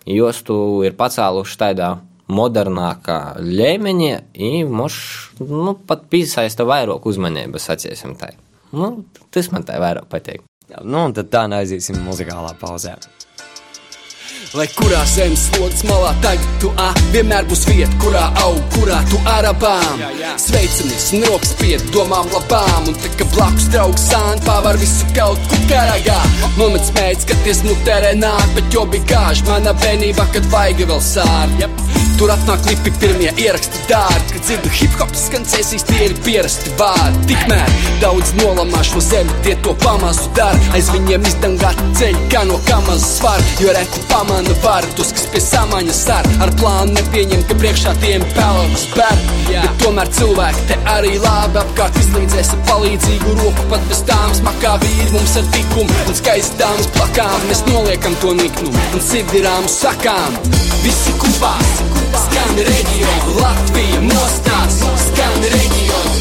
jos 0.07 0.43
tu 0.47 0.57
ir 0.87 0.95
pacēluši 0.95 1.59
tādā 1.59 1.89
modernākā 2.31 3.19
līmenī, 3.43 4.13
un 4.47 4.77
moš, 4.79 4.95
nu, 5.43 5.75
pat 5.75 6.07
piesaista 6.13 6.67
vairāk 6.69 7.09
uzmanības, 7.11 7.67
saciesim 7.67 8.15
tai. 8.21 8.37
Nu, 8.73 9.03
tas 9.35 9.51
man 9.51 9.67
tā 9.67 9.81
vairāk 9.83 10.07
patīk. 10.13 10.47
Nu, 10.79 11.03
un 11.09 11.17
tad 11.19 11.29
tā 11.33 11.43
neaiziesim 11.51 11.99
muzikālā 12.07 12.55
pauzē. 12.63 12.95
Lai 14.53 14.67
kurā 14.77 14.99
zemes 15.09 15.47
slodzes 15.47 15.81
malā 15.89 16.11
tagad 16.21 16.49
tu 16.61 16.69
a, 16.77 16.91
vienmēr 17.15 17.47
būs 17.49 17.63
vieta, 17.71 17.95
kurā 18.03 18.27
aug, 18.43 18.59
kurā 18.75 18.99
tu 19.09 19.17
arabām. 19.33 20.03
Sveicamies 20.43 21.55
piet 21.57 21.87
domām 21.95 22.29
labām, 22.35 22.91
un 22.91 22.99
tā 23.01 23.09
kā 23.17 23.25
blakus 23.33 23.71
draugs 23.73 24.05
sāni 24.11 24.45
pārvar 24.45 24.77
visu 24.83 25.09
kaut 25.17 25.41
kur 25.49 25.65
karagā. 25.71 26.19
Nomet 26.59 26.85
smēķis, 26.91 27.31
kad 27.33 27.41
ties 27.47 27.65
nu 27.65 27.79
terē 27.89 28.13
nāk, 28.21 28.45
bet 28.59 28.69
jo 28.77 28.85
bija 28.93 29.09
gāž 29.15 29.41
manā 29.49 29.73
bērnībā, 29.87 30.29
kad 30.37 30.53
vaiga 30.53 30.91
vēl 30.93 31.01
sār. 31.01 31.57
Yep. 31.63 31.81
Tur 32.21 32.31
atnāk 32.31 32.61
klipi 32.67 32.93
pirmie 33.01 33.31
ieraksti 33.41 33.87
dārgi, 33.89 34.35
kad 34.35 34.45
dzirdu 34.45 34.71
hip 34.77 34.99
hop 35.01 35.15
skancēsīs, 35.17 35.87
tie 35.89 36.11
ir 36.11 36.13
pierasti 36.27 36.71
vārdi. 36.79 37.25
Tikmēr 37.33 37.73
daudz 38.03 38.35
nolamā 38.37 38.83
šo 38.85 39.01
zemi, 39.03 39.33
tie 39.47 39.57
to 39.65 39.73
pamazu 39.83 40.29
dara, 40.37 40.61
aiz 40.77 40.93
viņiem 40.93 41.25
izdangāt 41.33 41.81
ceļi, 41.99 42.29
kā 42.31 42.45
no 42.47 42.61
kamazas 42.69 43.17
svar, 43.17 43.43
jo 43.63 43.73
reti 43.75 44.05
pamana 44.13 44.42
plāna 44.43 44.63
var 44.63 44.85
tos, 44.97 45.13
kas 45.13 45.27
pie 45.31 45.41
samaņas 45.41 46.01
ar, 46.11 46.27
ar 46.43 46.51
plānu 46.59 46.95
nepieņem, 46.97 47.43
ka 47.49 47.55
priekšā 47.61 47.95
tiem 48.03 48.23
pelnus 48.35 48.87
ber. 48.95 49.17
Yeah. 49.51 49.63
Bet 49.63 49.83
tomēr 49.83 50.09
cilvēki 50.17 50.67
te 50.69 50.77
arī 50.91 51.19
labi 51.23 51.59
apkārt 51.61 51.97
izlīdzēs 52.01 52.53
ar 52.55 52.63
palīdzīgu 52.69 53.35
roku, 53.39 53.67
pat 53.71 53.83
bez 53.91 54.03
tām 54.09 54.35
smakā 54.35 54.77
vīri 54.83 55.11
mums 55.13 55.37
ar 55.39 55.47
tikumu 55.55 55.99
un 56.09 56.19
skaistāmas 56.19 56.91
plakām. 56.97 57.39
Mēs 57.49 57.63
noliekam 57.69 58.17
to 58.23 58.35
niknumu 58.39 58.87
un 58.95 59.05
sirdirām 59.09 59.69
sakām. 59.69 60.39
Visi 60.83 61.15
kopā, 61.19 61.55
skan 62.25 62.57
reģionu, 62.59 63.37
Latvija 63.39 64.01
mostās, 64.09 64.81
skan 65.07 65.45
reģionu, 65.55 66.17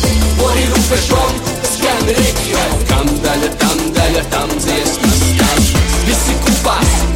ori 0.45 0.67
rūpešom, 0.73 1.39
skan 1.71 2.11
reģionu, 2.11 2.83
kam 2.91 3.09
daļa, 3.25 3.55
tam 3.63 3.87
daļa, 3.97 4.27
tam 4.35 4.53
dziesmas 4.59 5.23
skan. 5.31 5.65
Visi 6.05 6.37
kopā, 6.45 6.77
skan 6.85 7.10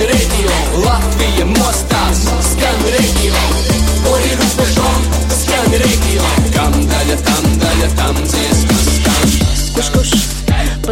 reģionu, 0.00 0.84
Latvija 0.84 1.46
mostās, 1.54 2.24
skan 2.50 2.86
reģionu, 2.96 3.80
ori 4.12 4.36
rūpešom, 4.42 5.10
skan 5.40 5.74
reģionu, 5.84 6.54
kam 6.56 6.78
daļa, 6.92 7.18
tam 7.26 7.50
daļa, 7.64 7.92
tam 7.98 8.24
dziesmas 8.24 8.34
skan. 8.34 8.54
Kurš, 8.54 8.64
kurš? 8.68 8.73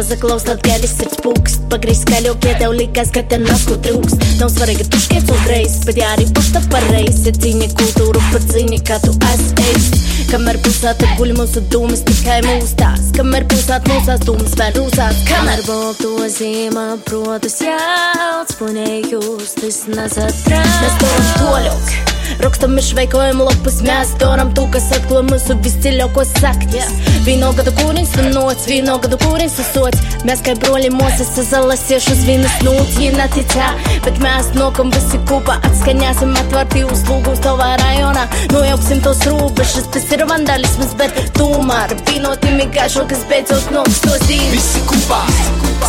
Pazaklaus 0.03 0.43
atgādis 0.51 0.97
sirds 0.97 1.15
pūks 1.23 1.53
Pagrīz 1.71 2.01
skaļāk, 2.01 2.43
ja 2.43 2.57
tev 2.59 2.73
likās, 2.75 3.07
ka 3.15 3.21
te 3.31 3.37
nasku 3.39 3.77
trūks 3.85 4.17
Nav 4.41 4.49
svarīgi, 4.51 4.83
tu 4.91 4.99
škiec 4.99 5.29
un 5.31 5.45
reiz 5.47 5.77
Bet 5.87 5.95
jā, 6.01 6.09
arī 6.17 6.25
pusta 6.35 6.59
pareiz 6.73 7.21
Ir 7.29 7.37
cīņa 7.39 7.69
kultūru 7.79 8.19
par 8.33 8.43
cīņu, 8.49 8.81
kā 8.83 8.97
tu 8.99 9.13
esi 9.29 9.53
ejs 9.71 9.87
Kamēr 10.27 10.59
pusēta 10.65 11.07
guļ 11.15 11.31
mūsu 11.37 11.63
dūmas 11.71 12.03
tikai 12.09 12.41
mūstās 12.43 13.13
Kamēr 13.15 13.47
pusēt 13.53 13.87
mūsās 13.93 14.25
dūmas 14.27 14.57
vēl 14.59 14.75
rūsās 14.81 15.21
Kamēr 15.29 15.63
balto 15.69 16.17
zīmā 16.35 16.89
protas 17.07 17.61
jauc 17.63 18.51
Punējus, 18.59 19.55
tas 19.61 19.79
nesatrāc 19.93 20.75
Mēs 20.83 20.99
turam 20.99 21.31
toļok 21.39 22.12
Rakstam 22.41 22.77
izveikojumu 22.79 23.45
lapus, 23.45 23.81
mēs 23.85 24.13
darām 24.21 24.53
to, 24.57 24.65
kas 24.73 24.89
atklāj 24.95 25.25
mūsu 25.27 25.55
visdziļākos 25.63 26.33
saknes. 26.39 26.93
Vīnogadu 27.27 27.73
kūriņš 27.77 28.15
un 28.23 28.29
nots, 28.35 28.67
vīnogadu 28.69 29.19
kūriņš 29.21 29.59
un 29.61 29.67
sots. 29.69 30.17
Mēs 30.27 30.41
kā 30.45 30.55
broļi 30.59 30.89
mūsas 30.95 31.31
salasieši 31.49 32.15
uz 32.15 32.23
vienas 32.27 32.55
nūts, 32.65 32.97
ja 33.03 33.13
neticā, 33.15 33.69
bet 34.05 34.19
mēs 34.23 34.51
nokam 34.57 34.91
visi 34.95 35.19
kopā, 35.29 35.59
atskaņāsim 35.69 36.33
atvērti 36.41 36.85
uz 36.87 37.05
lūgus 37.09 37.43
tavā 37.45 37.73
rajonā. 37.83 38.25
Nojauksim 38.55 39.03
tos 39.05 39.23
rūpešus, 39.29 39.91
tas 39.93 40.09
ir 40.15 40.25
vandalisms, 40.29 40.95
bet 40.99 41.19
tomēr 41.37 41.95
vienoti 42.09 42.55
migāšu, 42.57 43.05
kas 43.11 43.25
beidzot 43.29 43.71
nokstos 43.75 44.25
dzīvi. 44.27 44.51
Visi 44.57 44.83
kopā, 44.89 45.23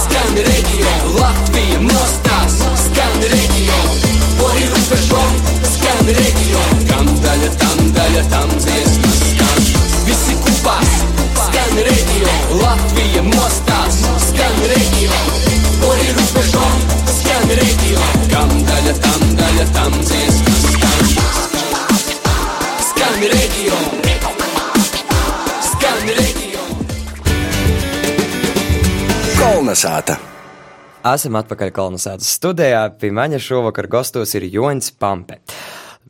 skan 0.04 0.40
reģionu, 0.42 1.18
Latvija 1.20 1.85
mostās, 2.94 3.02
skan 3.02 3.22
reģionu, 3.22 3.94
ori 4.44 4.64
rūpešom, 4.70 5.33
skan 5.74 6.07
reģionu, 6.09 6.87
kam 6.88 7.07
daļa, 7.22 7.50
tam 7.61 7.92
daļa, 7.94 8.22
tam 8.30 8.48
dziesmas 8.59 9.18
skan. 9.30 9.61
Visi 10.07 10.35
kopā, 10.44 10.78
skan 11.38 11.74
reģionu, 11.76 12.61
Latvija 12.61 13.22
mostās, 13.22 14.00
skan 14.28 14.61
reģionu, 14.70 15.35
ori 15.88 16.09
rūpešom, 16.18 16.76
skan 17.18 17.48
reģionu, 17.48 18.28
kam 18.33 18.52
daļa, 18.68 18.94
tam 19.07 19.35
daļa, 19.40 19.66
tam 19.74 19.92
dziesmas 20.02 20.62
skan. 20.74 21.00
Skan 22.90 23.18
reģionu, 23.35 24.14
skan 25.70 26.14
reģionu. 26.20 26.78
Kolnesāta! 29.40 30.33
Esam 31.04 31.36
atpakaļ 31.36 31.68
kolonizācijas 31.76 32.36
studijā. 32.38 32.78
Pie 32.96 33.10
maņa 33.12 33.36
šovakar 33.44 33.90
gastos 33.92 34.30
ir 34.38 34.46
Joņš 34.48 34.94
Pampe. 34.96 35.36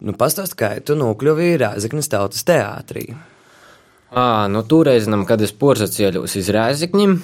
Nu, 0.07 0.12
pastāst, 0.14 0.54
kā 0.54 0.68
tu 0.87 0.94
nokļuvi 0.94 1.48
Rēzaknes 1.59 2.07
tautas 2.12 2.46
teātrī. 2.46 3.09
À, 4.14 4.46
nu, 4.46 4.62
toreizinam, 4.62 5.24
kad 5.26 5.42
es 5.42 5.50
porzacēļos 5.59 6.38
iz 6.38 6.52
Rēzikņiem, 6.54 7.16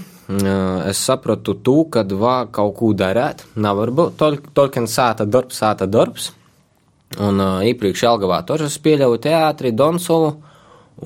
es 0.91 1.05
sapratu 1.07 1.55
to, 1.63 1.77
ka 1.95 2.03
vā 2.03 2.35
kaut 2.51 2.75
ko 2.81 2.91
darīt. 2.91 3.47
Nevar 3.55 3.95
būt 3.95 4.19
tol, 4.19 4.41
tolkien 4.51 4.91
sāta 4.91 5.23
darbs, 5.23 5.63
sāta 5.63 5.87
darbs. 5.87 6.33
Un 7.23 7.39
iepriekš 7.71 8.03
Jelgavā 8.09 8.43
tožas 8.51 8.83
pieļauju 8.83 9.23
teātri 9.31 9.71
Donsolu, 9.71 10.41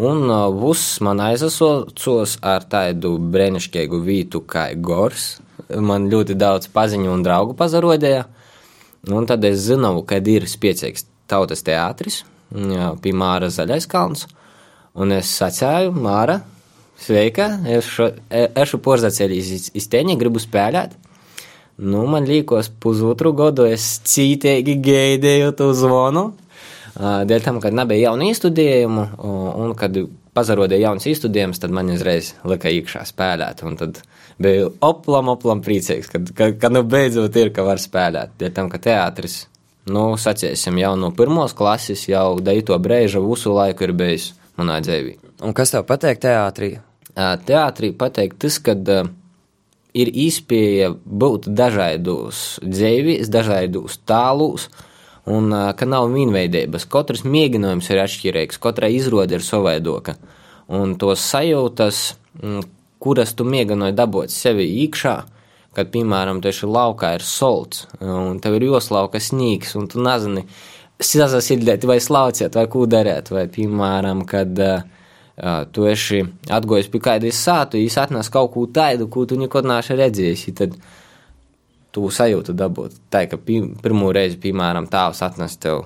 un 0.00 0.32
viss 0.64 0.96
man 1.04 1.20
aizasocos 1.28 2.38
ar 2.40 2.64
tādu 2.64 3.18
brēnišķīgu 3.20 4.06
vītu 4.08 4.46
kā 4.48 4.70
Gors. 4.80 5.34
Man 5.82 6.08
ļoti 6.12 6.36
daudz 6.38 6.68
paziņu 6.74 7.10
un 7.10 7.24
draugu 7.24 7.56
pazarodēja. 7.58 8.26
Un 9.12 9.26
tad 9.28 9.44
es 9.44 9.66
zinu, 9.66 9.96
kad 10.08 10.26
ir 10.30 10.46
spēcīgs 10.48 11.06
tautas 11.28 11.64
teātris 11.66 12.22
pie 13.02 13.12
Māra 13.16 13.50
Zaļais 13.50 13.88
kalns. 13.90 14.28
Un 14.94 15.10
es 15.16 15.32
sacēju, 15.34 15.90
Māra, 15.98 16.38
sveika, 17.02 17.48
es 17.66 17.88
šo, 17.90 18.12
ešu 18.30 18.78
porzacēlījis 18.84 19.72
iz 19.74 19.88
teņa, 19.90 20.14
gribu 20.20 20.42
spēlēt. 20.42 20.94
Nu, 21.82 22.04
man 22.06 22.28
liekas, 22.28 22.68
pusotru 22.70 23.32
gadu 23.34 23.66
es 23.66 23.96
cītīgi 24.06 24.76
gaidīju 24.84 25.54
to 25.58 25.72
zvanu. 25.74 26.28
Dēļ 26.94 27.42
tam, 27.42 27.58
kad 27.58 27.74
nebija 27.74 28.12
jaunu 28.12 28.28
īstudējumu, 28.30 29.06
un 29.58 29.74
kad 29.78 29.98
pazarodēja 30.34 30.90
jauns 30.90 31.08
īstudējums, 31.10 31.58
tad 31.62 31.74
man 31.74 31.90
uzreiz 31.90 32.36
lika 32.46 32.70
iekšā 32.70 33.02
spēlēt. 33.10 33.64
Un 33.66 33.74
tad 33.80 33.98
biju 34.42 34.70
oplam, 34.84 35.30
oplam 35.34 35.62
priecīgs, 35.64 36.10
kad, 36.12 36.30
kad, 36.36 36.56
kad 36.62 36.74
nu 36.74 36.84
beidzot 36.86 37.36
ir, 37.40 37.52
ka 37.54 37.66
var 37.66 37.82
spēlēt. 37.82 38.36
Dēļ 38.40 38.54
tam, 38.56 38.70
ka 38.72 38.80
teātris, 38.82 39.44
nu, 39.90 40.06
saciesim, 40.20 40.78
jau 40.82 40.94
no 41.00 41.12
pirmos 41.16 41.56
klases, 41.56 42.06
jau 42.10 42.40
daito 42.42 42.78
brēža 42.80 43.22
visu 43.24 43.54
laiku 43.54 43.88
ir 43.88 43.94
bijis 43.96 44.32
manā 44.58 44.80
dzīvī. 44.84 45.18
Un 45.44 45.54
kas 45.56 45.74
tev 45.74 45.86
patīk 45.88 46.22
teātrī? 46.22 46.76
Teātrī 47.14 47.92
pateikt 47.94 48.40
tas, 48.42 48.58
uh, 48.58 49.12
ir 49.94 50.10
iespēja 50.10 50.90
būt 51.04 51.48
dažādos 51.54 52.58
dzīvīs, 52.62 53.30
dažādos 53.32 54.00
tālūs, 54.08 54.68
un 55.30 55.54
ka 55.78 55.88
nav 55.88 56.10
vienveidības. 56.12 56.88
Katrs 56.90 57.24
mēģinājums 57.24 57.90
ir 57.92 58.02
atšķirīgs, 58.02 58.60
katra 58.60 58.90
izrāde 58.92 59.38
ir 59.38 59.46
savaidoka. 59.46 60.18
Un 60.74 60.96
tos 61.00 61.22
sajūtas, 61.30 62.16
mm, 62.40 62.64
kuras 63.04 63.34
tu 63.36 63.46
mēģināji 63.48 63.96
dabūt 63.98 64.32
sevi 64.32 64.66
iekšā, 64.84 65.14
kad, 65.74 65.90
piemēram, 65.92 66.40
tu 66.40 66.50
esi 66.50 66.68
laukā, 66.70 67.14
ir 67.18 67.26
solts, 67.26 67.84
un 68.00 68.38
tev 68.42 68.56
ir 68.58 68.68
joslauka 68.70 69.20
sniegs, 69.20 69.74
un 69.78 69.88
tu 69.90 70.02
nezini, 70.02 70.44
sazasildīt 71.02 71.84
vai 71.90 71.98
slauciet, 72.00 72.54
vai 72.54 72.68
ko 72.70 72.86
darīt, 72.90 73.32
vai, 73.34 73.48
piemēram, 73.50 74.22
kad 74.30 74.60
uh, 74.62 74.84
tu 75.74 75.88
esi 75.90 76.22
atgojis 76.54 76.90
pie 76.92 77.02
kāda 77.02 77.32
sāta, 77.34 77.80
viņš 77.80 77.98
atnes 78.06 78.30
kaut 78.32 78.52
ko 78.54 78.68
tādu, 78.70 79.08
ko 79.10 79.26
tu 79.26 79.38
nekad 79.40 79.66
neesi 79.66 79.98
redzējis. 79.98 80.46
Tad 80.60 80.78
tu 81.94 82.10
sajūti 82.10 82.54
dabūt. 82.58 83.00
Tā 83.10 83.24
kā 83.30 83.38
pirmo 83.38 84.12
reizi, 84.14 84.38
piemēram, 84.42 84.88
tēvs 84.90 85.22
atnes 85.26 85.58
tev 85.62 85.84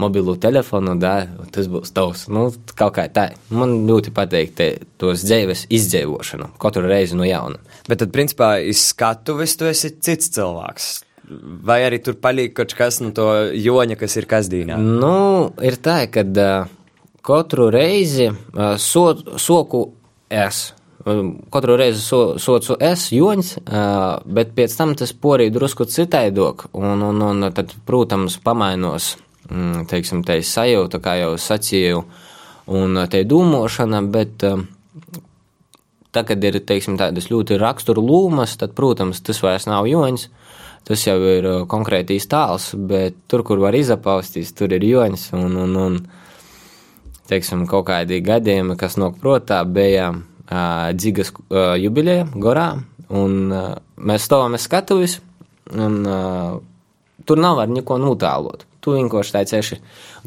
mobilo 0.00 0.36
telefonu, 0.40 0.96
da, 1.00 1.14
tas 1.54 1.68
būs 1.70 1.92
tavs. 1.96 2.26
Nu, 2.32 2.48
kaut 2.78 2.96
kā 2.96 3.06
tā. 3.12 3.30
Man 3.54 3.82
ļoti 3.88 4.14
patīk 4.16 4.56
tos 5.00 5.24
dzīves 5.26 5.66
izdzīvošanu, 5.72 6.52
katru 6.62 6.88
reizi 6.88 7.18
no 7.18 7.28
jauna. 7.28 7.60
Bet 7.88 8.02
tad, 8.02 8.12
principā, 8.14 8.56
iz 8.62 8.82
skatuves 8.90 9.56
tu 9.60 9.68
esi 9.70 9.92
cits 10.00 10.32
cilvēks. 10.36 10.90
Vai 11.66 11.82
arī 11.86 12.00
tur 12.02 12.16
paliek 12.18 12.52
kaut 12.56 12.74
kas 12.74 12.98
no 13.04 13.12
to 13.14 13.28
joņa, 13.54 13.96
kas 14.00 14.16
ir 14.18 14.26
kasdīnā? 14.30 14.80
Nu, 14.80 15.52
ir 15.62 15.78
tā, 15.82 16.02
ka 16.10 16.24
uh, 16.26 16.70
katru 17.26 17.68
reizi 17.70 18.30
uh, 18.32 18.74
so, 18.82 19.12
soku 19.38 19.86
es. 20.30 20.70
Katru 21.00 21.78
reizi 21.80 22.02
so, 22.02 22.20
socu 22.42 22.74
es 22.82 23.06
joņš, 23.14 23.54
uh, 23.62 24.18
bet 24.26 24.52
pēc 24.58 24.74
tam 24.76 24.96
tas 24.98 25.14
porī 25.16 25.48
drusku 25.54 25.86
citaidok, 25.88 26.66
un, 26.76 27.06
un, 27.12 27.22
un 27.30 27.50
tad, 27.56 27.72
protams, 27.88 28.36
pamainos 28.44 29.14
teiksim, 29.90 30.22
te 30.26 30.38
sajūta, 30.44 31.00
kā 31.02 31.16
jau 31.20 31.34
sacīju, 31.40 32.04
un 32.70 33.00
te 33.10 33.22
dūmošana, 33.26 34.02
bet 34.12 34.44
tā, 36.14 36.22
kad 36.26 36.44
ir, 36.44 36.60
teiksim, 36.66 36.98
tādas 37.00 37.30
ļoti 37.30 37.58
raksturu 37.60 38.04
lūmas, 38.04 38.56
tad, 38.60 38.74
protams, 38.78 39.22
tas 39.26 39.42
vairs 39.42 39.66
nav 39.70 39.88
joņas, 39.90 40.28
tas 40.88 41.04
jau 41.06 41.18
ir 41.28 41.48
konkrētīs 41.70 42.28
tāls, 42.30 42.70
bet 42.74 43.18
tur, 43.30 43.44
kur 43.46 43.62
var 43.62 43.76
izapaustīs, 43.78 44.54
tur 44.56 44.72
ir 44.76 44.86
joņas, 44.86 45.30
un, 45.38 45.58
un, 45.64 45.76
un 45.76 45.98
teiksim, 47.30 47.66
kaut 47.70 47.88
kādi 47.90 48.22
gadījumi, 48.26 48.78
kas 48.78 48.98
nok 49.00 49.20
protā, 49.22 49.62
bija 49.66 50.10
uh, 50.14 50.88
dzigas 50.94 51.34
uh, 51.34 51.74
jubileja 51.78 52.26
gorā, 52.34 52.72
un 53.10 53.36
uh, 53.50 53.68
mēs 53.98 54.26
stāvamies 54.26 54.66
skatuvis, 54.66 55.20
un 55.74 56.00
uh, 56.06 56.58
tur 57.26 57.38
nav 57.38 57.60
var 57.60 57.70
neko 57.70 57.98
notālot 58.02 58.69
tu 58.80 58.94
vienkārši 58.96 59.34
tā 59.36 59.42
ceši. 59.48 59.80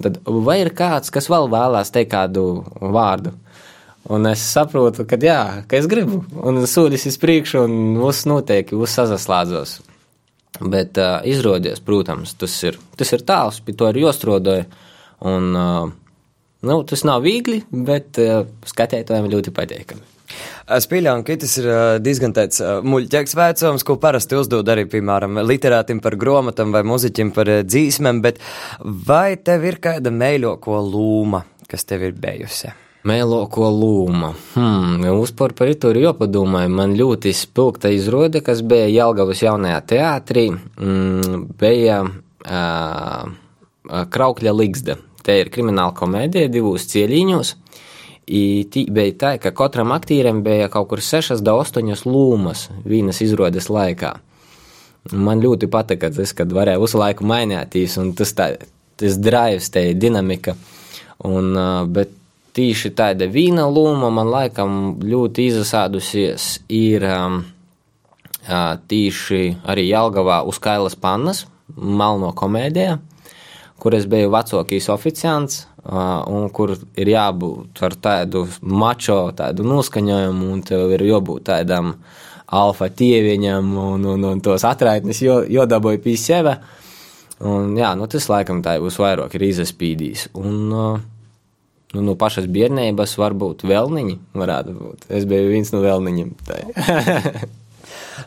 Tad 0.04 0.20
vai 0.26 0.60
ir 0.63 0.74
kāds, 0.76 1.12
kas 1.13 1.30
vēl 1.32 1.50
vēlās 1.52 1.94
teikt 1.94 2.13
kādu 2.13 2.46
vārdu? 2.80 3.34
Un 4.12 4.28
es 4.28 4.44
saprotu, 4.44 5.06
ka 5.08 5.16
jā, 5.16 5.63
ka 5.70 5.80
es 5.80 5.88
gribu, 5.88 6.26
un 6.44 6.60
sūdzis 6.68 7.08
uz 7.13 7.18
priekšu, 7.22 7.63
un 7.63 8.00
viss 8.02 8.28
notiek, 8.28 8.74
viss 8.76 9.00
sazaslādzos. 9.00 9.78
Bet 10.60 11.00
uh, 11.02 11.22
izrādījās, 11.26 11.82
protams, 11.84 12.36
tas 12.38 12.56
ir, 12.68 12.78
tas 13.00 13.13
ir 13.16 13.24
tāls, 13.26 13.62
pie 13.63 13.74
to 13.80 13.88
ir 13.89 14.02
jostrodoja, 14.04 14.68
un 15.26 15.48
uh, 15.56 15.88
nu, 16.68 16.82
tas 16.89 17.06
nav 17.08 17.24
viegli, 17.26 17.63
bet 17.72 18.20
uh, 18.22 18.44
skatītājiem 18.70 19.32
ļoti 19.32 19.56
patīkami. 19.56 20.12
Es 20.71 20.88
pieļauju, 20.88 21.26
ka 21.28 21.36
tas 21.41 21.58
ir 21.60 21.65
diezgan 22.04 22.36
tāds 22.36 22.62
muļķīgs 22.88 23.36
vecums, 23.36 23.84
ko 23.84 23.97
parasti 23.99 24.38
uzdod 24.39 24.69
arī, 24.71 24.86
piemēram, 24.88 25.41
literātam 25.43 25.99
par 26.04 26.15
grāmatām 26.19 26.71
vai 26.71 26.86
muzeķim 26.88 27.34
par 27.36 27.52
dzīsmēm, 27.67 28.21
bet 28.23 28.39
vai 28.80 29.36
tev 29.36 29.67
ir 29.67 29.82
kāda 29.84 30.13
mēļoko 30.13 30.80
lūma, 30.88 31.43
kas 31.67 31.84
tev 31.89 32.08
ir 32.08 32.15
bijusi? 32.15 32.71
Mēloko 33.04 33.67
lūma. 33.67 34.30
Hmm, 34.54 35.02
uzpār 35.19 35.52
par 35.58 35.73
to 35.76 35.91
ir 35.91 36.06
jāpadomā. 36.06 36.62
Man 36.71 36.93
ļoti 36.95 37.34
spilgta 37.36 37.91
izrāde, 37.91 38.39
kas 38.39 38.62
bija 38.63 38.88
Jelgavas 38.88 39.41
jaunajā 39.43 39.82
teātrī, 39.91 40.45
mm, 40.54 41.41
bija 41.60 41.97
uh, 42.08 43.26
Kraukļa 44.15 44.56
Ligzda. 44.56 44.95
Te 45.23 45.36
ir 45.41 45.52
krimināla 45.52 45.91
komēdija 45.99 46.47
divos 46.52 46.88
cieliņos. 46.93 47.58
Tī 48.27 48.86
bija 48.88 49.15
tā, 49.19 49.31
ka 49.41 49.51
katram 49.51 49.91
aktierim 49.91 50.43
bija 50.45 50.69
kaut 50.71 50.88
kur 50.93 51.01
6 51.03 51.41
da 51.43 51.57
8 51.59 52.05
lūmas 52.07 52.69
vienas 52.86 53.19
izrādes 53.25 53.67
laikā. 53.67 54.13
Man 55.12 55.41
ļoti 55.43 55.67
patika 55.67 56.07
tas, 56.15 56.31
kad 56.31 56.53
varēja 56.55 56.79
visu 56.79 56.99
laiku 57.01 57.27
mainīties, 57.27 57.97
un 57.99 58.13
tas, 58.15 58.31
tā, 58.38 58.53
tas 58.95 59.17
drives, 59.19 59.67
tā 59.73 59.89
dinamika. 59.99 60.55
Un, 61.27 61.51
bet 61.91 62.15
tieši 62.55 62.93
tāda 62.95 63.27
vīna 63.27 63.65
lūma 63.67 64.12
man 64.13 64.29
laikam 64.31 64.77
ļoti 65.03 65.49
izsādusies 65.49 66.62
ir 66.71 67.05
tieši 68.91 69.41
arī 69.67 69.88
Jelgavā 69.89 70.43
uz 70.47 70.59
Kailas 70.63 70.95
pannas, 70.99 71.45
Malno 71.73 72.33
komēdijā, 72.38 72.97
kur 73.81 73.95
es 73.97 74.05
biju 74.07 74.31
vecākais 74.33 74.89
oficiants, 74.93 75.63
un 75.84 76.50
kur 76.56 76.76
ir 76.96 77.12
jābūt 77.12 77.82
ar 77.84 77.96
tādu 78.00 78.46
mačo, 78.62 79.17
tādu 79.36 79.65
noskaņojumu, 79.67 80.52
un 80.54 80.62
tev 80.63 80.93
ir 80.96 81.04
jābūt 81.10 81.50
tādam 81.50 81.96
alfa 82.54 82.88
tieviņam, 82.93 83.74
un, 83.82 84.06
un, 84.13 84.28
un 84.30 84.43
tos 84.43 84.63
atraitnes 84.67 85.19
jodabūja 85.24 86.02
pie 86.04 86.15
sevi. 86.19 86.54
Un, 87.43 87.74
jā, 87.76 87.89
nu, 88.00 88.08
tas 88.08 88.30
laikam 88.32 88.62
tā 88.63 88.78
būs 88.80 89.00
vairāk 89.02 89.34
ir 89.36 89.48
izaspīdījis. 89.50 90.30
Un, 90.39 90.62
nu, 90.72 92.06
no 92.06 92.15
pašas 92.19 92.48
bērnības 92.48 93.17
varbūt 93.19 93.65
vēlniņi 93.67 94.15
varētu 94.38 94.78
būt. 94.78 95.10
Es 95.12 95.28
biju 95.28 95.52
viens 95.52 95.74
no 95.76 95.84
vēlniņiem. 95.84 96.32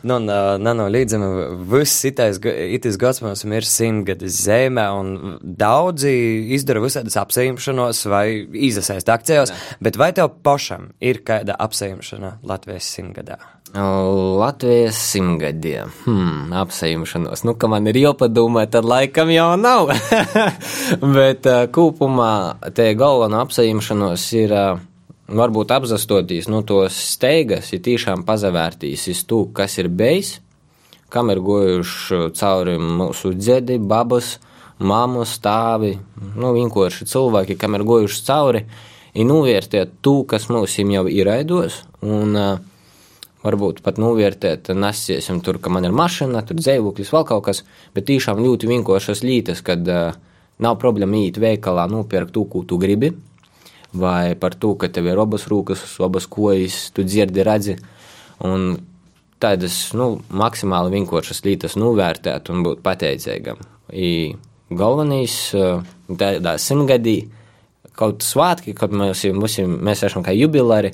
Nu, 0.03 0.17
un, 0.19 0.29
uh, 0.29 0.55
nenoliedzami 0.61 1.27
viss 1.71 2.05
itais, 2.07 2.39
itais 2.77 2.97
gads 2.99 3.21
mums 3.23 3.45
ir 3.47 3.67
simtgadis 3.67 4.41
zemē, 4.45 4.87
un 4.99 5.37
daudzi 5.41 6.13
izdara 6.57 6.83
visādas 6.83 7.17
apsējumšanos 7.21 8.05
vai 8.11 8.27
izasaist 8.69 9.09
akcijos, 9.09 9.53
Jā. 9.53 9.77
bet 9.87 9.99
vai 9.99 10.11
tev 10.17 10.33
pašam 10.43 10.91
ir 10.99 11.23
kāda 11.27 11.57
apsējumšana 11.67 12.37
Latvijas 12.47 12.89
simtgadā? 12.97 13.39
Latvijas 13.75 14.95
simtgadie. 14.95 15.83
Hmm, 16.05 16.53
apsējumšanos. 16.55 17.43
Nu, 17.43 17.53
ka 17.59 17.67
man 17.67 17.89
ir 17.91 17.99
jāpadomā, 17.99 18.63
tad 18.71 18.87
laikam 18.87 19.31
jau 19.33 19.49
nav. 19.59 19.91
bet 21.17 21.49
uh, 21.49 21.65
kopumā 21.73 22.31
te 22.75 22.93
galvenā 22.97 23.43
apsējumšanos 23.47 24.29
ir. 24.39 24.55
Uh, 24.55 24.85
varbūt 25.27 25.71
apzastotīs 25.75 26.47
no 26.47 26.61
nu, 26.61 26.65
tos 26.67 26.97
steigas, 27.15 27.71
ir 27.75 27.83
tiešām 27.85 28.23
pazavērtīs 28.27 29.07
iz 29.11 29.23
to, 29.27 29.43
kas 29.53 29.77
ir 29.81 29.89
bijis, 29.91 30.37
kam 31.11 31.31
ir 31.31 31.41
gojuši 31.43 32.31
cauri 32.37 32.77
mūsu 32.79 33.33
dzedi, 33.35 33.77
babas, 33.79 34.37
mammas, 34.79 35.35
stāvi, 35.39 35.95
nu, 36.35 36.53
vienkārši 36.55 37.07
cilvēki, 37.11 37.57
kam 37.59 37.75
ir 37.75 37.85
gojuši 37.87 38.23
cauri, 38.27 38.63
ir 39.17 39.27
novērtēt 39.27 39.99
to, 40.05 40.21
kas 40.29 40.47
mums 40.51 40.77
jau 40.77 41.05
ir 41.11 41.31
aidos, 41.31 41.81
un 42.05 42.35
uh, 42.37 42.59
varbūt 43.43 43.81
pat 43.83 43.99
novērtēt, 44.01 44.71
nesiesim 44.75 45.41
tur, 45.43 45.59
ka 45.59 45.71
man 45.73 45.87
ir 45.87 45.95
mašīna, 45.95 46.43
tur 46.47 46.59
dzīvoklis, 46.61 47.11
vēl 47.13 47.27
kaut 47.27 47.47
kas, 47.49 47.63
bet 47.95 48.07
tiešām 48.07 48.43
ļoti 48.43 48.69
vienkāršas 48.69 49.23
lītas, 49.27 49.63
kad 49.65 49.87
uh, 49.91 50.11
nav 50.63 50.79
problēma 50.81 51.25
īt 51.25 51.39
veikalā, 51.41 51.87
nopirkt 51.91 52.35
to, 52.35 52.45
ko 52.51 52.63
tu 52.67 52.79
gribi, 52.81 53.13
vai 53.99 54.35
par 54.39 54.55
to, 54.55 54.75
ka 54.79 54.89
tev 54.93 55.09
ir 55.11 55.19
abas 55.21 55.47
rokas, 55.51 55.83
abas 56.03 56.27
kojas, 56.29 56.87
tu 56.95 57.05
dzirdi, 57.07 57.43
redzi. 57.45 57.77
Un 58.45 58.77
tādas 59.41 59.77
nu, 59.97 60.17
maksimāli 60.29 60.95
vienkāršas 60.97 61.43
lietas 61.45 61.77
novērtēt 61.79 62.51
un 62.53 62.63
būt 62.65 62.83
pateicīgam. 62.85 63.61
I 63.93 64.35
galvenais 64.69 65.35
tādā 66.07 66.55
simtgadī, 66.61 67.19
kaut 67.97 68.25
svētki, 68.25 68.75
kad 68.77 68.93
mēs, 68.93 69.25
mums, 69.33 69.57
mēs 69.57 70.03
esam 70.05 70.25
kā 70.25 70.35
jubilāri, 70.35 70.93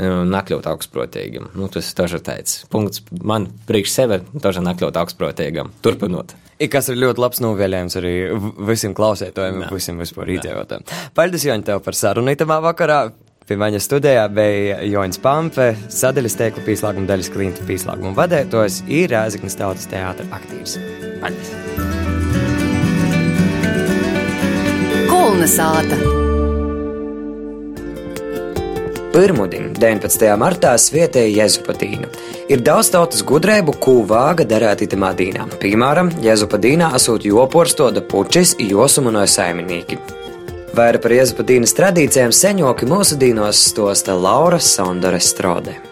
nakļūt 0.00 0.68
augstprotīgam. 0.70 1.50
Nu, 1.58 1.68
tas 1.72 1.90
ir 1.92 2.22
teicis. 2.24 2.64
Punkts 2.72 3.02
man 3.22 3.48
priekš 3.68 3.96
sevi, 3.96 4.20
taža 4.42 4.62
nakļūt 4.64 5.00
augstprotīgam. 5.00 5.72
Turpinot. 5.84 6.34
I 6.60 6.68
kas 6.68 6.90
ir 6.92 7.00
ļoti 7.00 7.22
labs 7.22 7.40
novēlējums 7.40 7.96
arī 8.00 8.14
visiem 8.68 8.94
klausētājiem, 8.96 9.64
visiem 9.72 10.00
vispār 10.00 10.34
iedzīvotājiem. 10.36 10.84
Paldies, 11.16 11.46
Joņa, 11.48 11.66
tev 11.70 11.82
par 11.86 11.96
sarunu 11.96 12.34
itamā 12.34 12.60
vakarā. 12.64 13.00
Pie 13.48 13.56
maņa 13.58 13.80
studijā 13.82 14.28
bija 14.30 14.76
Joņš 14.86 15.18
Pampe, 15.24 15.72
sadaļas 15.90 16.36
teiklu 16.38 16.62
pīslāguma 16.68 17.08
daļas 17.08 17.32
klinta 17.34 17.66
pīslāguma 17.66 18.12
vadētājs, 18.20 18.84
ir 18.86 19.10
Rēziknas 19.10 19.58
tautas 19.58 19.90
teātra 19.90 20.28
aktīvs. 20.38 20.78
Paldies! 21.24 21.50
Kulna 25.10 25.50
sāta! 25.50 26.19
Pirmudien, 29.10 29.72
19. 29.74 30.28
martā, 30.38 30.76
svietēja 30.78 31.42
Jēzupatīnu. 31.42 32.06
Ir 32.46 32.62
daudz 32.62 32.92
tautas 32.94 33.24
gudrību, 33.26 33.74
ko 33.82 33.96
vāga 34.06 34.46
darīt 34.46 34.84
itamā 34.86 35.10
dīnā. 35.18 35.48
Piemēram, 35.58 36.12
Jēzupatīnā 36.22 36.92
esot 36.94 37.26
joporstoda 37.26 38.04
pučis, 38.06 38.54
josumunoja 38.62 39.26
saimnieki. 39.34 39.98
Vairāk 40.78 41.02
par 41.02 41.18
Jēzupatīnas 41.18 41.74
tradīcijām 41.74 42.30
seņoki 42.30 42.86
mūsu 42.86 43.18
dīnos 43.18 43.66
stosta 43.72 44.14
Laura 44.14 44.62
Sondore 44.62 45.18
Strode. 45.18 45.89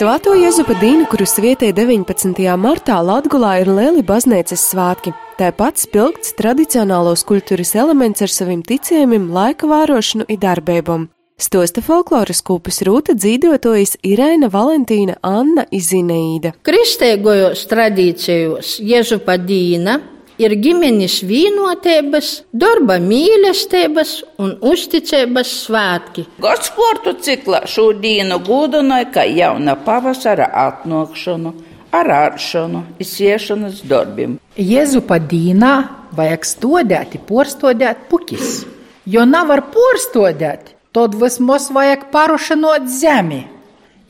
Svēto 0.00 0.32
Jēzupa 0.32 0.72
dienu, 0.80 1.04
kuru 1.12 1.26
svietē 1.28 1.74
19. 1.76 2.38
martā 2.56 2.94
Latgulā 3.04 3.58
ir 3.60 3.68
lieli 3.68 4.00
baznīcas 4.00 4.62
svētki. 4.70 5.10
Tāpat 5.36 5.76
spilgts 5.82 6.32
tradicionālos 6.38 7.20
kultūras 7.28 7.74
elements 7.76 8.24
ar 8.24 8.32
saviem 8.32 8.62
ticējumiem, 8.64 9.26
laika 9.28 9.68
vērošanu 9.68 10.24
un 10.24 10.38
darbībām. 10.40 11.04
Stosta 11.36 11.84
folkloras 11.84 12.40
kūpes 12.40 12.80
rūta 12.88 13.12
dzīvotojas 13.12 13.98
Irēna 14.08 14.48
Valentīna 14.48 15.18
Anna 15.20 15.66
Izineīda. 15.68 16.54
Kristēgojos 16.64 17.66
tradīcijos 17.68 18.78
Jēzupa 18.80 19.36
dīna 19.36 19.98
ir 20.40 20.54
ģimenes 20.64 21.20
vienotības, 21.28 22.30
darba 22.56 22.96
mīlestības 23.02 24.14
un 24.40 24.54
uzticības 24.72 25.52
svētki. 25.66 26.26
Gads 26.40 26.70
sporta 26.72 27.14
ciklā 27.20 27.64
šodien 27.68 28.32
gudināja, 28.46 29.10
ka 29.14 29.26
jauna 29.28 29.76
pavasara 29.84 30.48
atnākšanu, 30.64 31.54
ar 31.92 32.12
āršanu, 32.16 32.84
iziešanas 33.02 33.84
darbiem. 33.90 34.38
Jēzupa 34.56 35.20
dīnā 35.30 35.74
vajag 36.16 36.46
stodēt, 36.48 37.16
porstodēt 37.28 38.06
pukis, 38.10 38.64
jo 39.06 39.24
nav 39.28 39.50
var 39.52 39.66
porstodēt, 39.74 40.74
tad 40.96 41.16
vismaz 41.20 41.70
vajag 41.74 42.08
parušanot 42.14 42.88
zemi. 42.90 43.44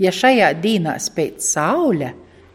Ja 0.01 0.13
šajā 0.17 0.55
dīnā 0.63 0.97
spēc 1.03 1.45
saule, 1.45 2.15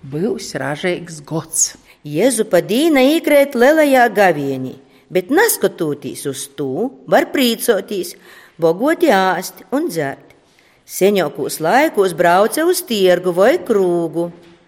būs 0.09 0.55
ražīgs 0.57 1.19
gods. 1.25 1.75
Jēzupa 2.05 2.59
dīna 2.61 3.01
īkrēt 3.15 3.55
lielajā 3.57 4.03
gavienī, 4.13 4.75
bet 5.09 5.31
neskatoties 5.33 6.27
uz 6.29 6.43
to, 6.53 6.91
var 7.09 7.31
prīcoties, 7.33 8.11
bogoti 8.61 9.09
āst 9.09 9.63
un 9.73 9.87
dzert. 9.89 10.35
Senākos 10.85 11.57
laikos 11.65 12.13
brauca 12.13 12.67
uz 12.69 12.83
tirgu 12.85 13.33
vai 13.33 13.55
krūgu. 13.57 14.27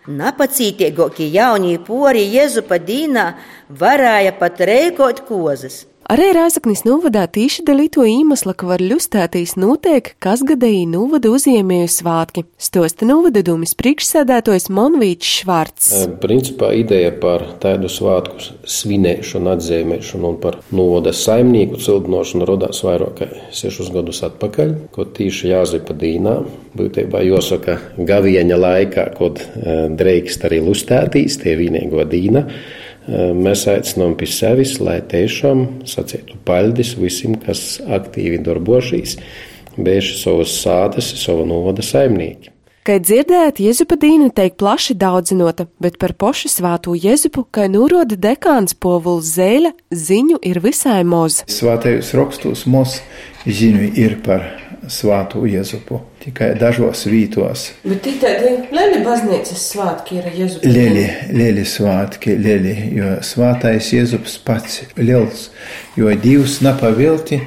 Napacītīgākie 0.09 1.27
jaunie 1.29 1.75
pori 1.77 2.23
Jēzupa 2.25 2.79
dīnā 2.81 3.27
varēja 3.69 4.33
pat 4.39 4.63
reikot 4.65 5.21
kozas. 5.29 5.83
Arī 6.07 6.29
Rāzaknis 6.31 6.85
novadā 6.87 7.25
tīši 7.27 7.65
dalīto 7.67 8.05
īmasla, 8.07 8.53
ka 8.55 8.69
var 8.69 8.79
ļustētīs 8.79 9.57
notiek, 9.59 10.13
kas 10.23 10.39
gadēji 10.47 10.85
novada 10.87 11.33
uzņēmēju 11.35 11.89
svātki. 11.91 12.45
Stosta 12.55 13.03
novada 13.09 13.43
dūmis 13.43 13.75
priekšsēdētojs 13.75 14.69
Monvīčs 14.71 15.33
Švarts. 15.41 15.89
Principā 16.23 16.71
ideja 16.79 17.11
par 17.11 17.43
tādu 17.59 17.91
svātku 17.91 18.55
svinēšanu, 18.63 19.51
atzīmēšanu 19.57 20.31
un 20.31 20.39
par 20.47 20.61
novada 20.71 21.11
saimnieku 21.11 21.83
cildinošanu 21.83 22.47
rodās 22.47 22.79
vairāk 22.87 23.19
kā 23.19 23.29
sešus 23.51 23.91
gadus 23.91 24.23
atpakaļ, 24.31 24.75
ko 24.95 25.09
tīši 25.11 25.51
jāzipa 25.51 25.91
dīnā. 25.91 26.39
Būtībā 26.79 27.27
jāsaka 27.27 27.81
gavieņa 27.99 28.63
laikā, 28.63 29.09
kad 29.19 29.43
drīkst 29.99 30.47
arī 30.47 30.63
lustētīs 30.71 31.41
tie 31.43 31.59
vienīgo 31.59 32.07
dīna. 32.07 32.47
Mēs 33.07 33.63
aicinām 33.71 34.17
pie 34.19 34.27
sevis, 34.27 34.77
lai 34.83 34.97
tiešām 34.99 35.63
sacītu 35.87 36.35
paļģis 36.47 36.93
visiem, 36.99 37.37
kas 37.39 37.79
aktīvi 37.79 38.41
darbošīs, 38.43 39.15
bieži 39.79 40.19
savas 40.19 40.57
sātas, 40.59 41.13
savu 41.21 41.47
novada 41.47 41.85
saimnieki. 41.85 42.51
Kā 42.87 43.01
dzirdējāt, 43.03 43.57
Jēzupadīna 43.59 44.29
tiek 44.31 44.53
plaši 44.55 44.93
daudzinota, 44.95 45.65
bet 45.83 45.97
par 45.99 46.13
pošu 46.15 46.47
svāto 46.47 46.93
Jēzupu, 46.95 47.43
kā 47.51 47.65
nūroda 47.67 48.15
dekāns 48.15 48.77
Povuls 48.79 49.27
Zēļa, 49.35 49.73
ziņu 49.91 50.39
ir 50.47 50.61
visai 50.63 51.01
moz. 51.03 51.41
Svātajos 51.51 52.13
rakstos 52.15 52.63
moz 52.63 53.01
ziņu 53.43 53.91
ir 53.91 54.15
par 54.23 54.47
svāto 54.91 55.43
Jēzupu, 55.47 55.99
tikai 56.23 56.51
dažos 56.59 57.05
vītos. 57.09 57.67
Bet 57.83 58.03
tī 58.05 58.15
tādi 58.21 58.53
lieli 58.73 59.01
baznīcas 59.05 59.65
svātki 59.73 60.19
ir 60.21 60.29
Jēzupu. 60.35 60.71
Lieli, 60.71 61.07
lieli 61.33 61.65
svātki, 61.67 62.37
lieli, 62.39 62.75
jo 62.97 63.15
svātais 63.25 63.91
Jēzups 63.95 64.37
pats 64.47 64.83
liels, 64.99 65.49
jo 65.97 66.13
Dievs 66.23 66.59
napavilti 66.65 67.41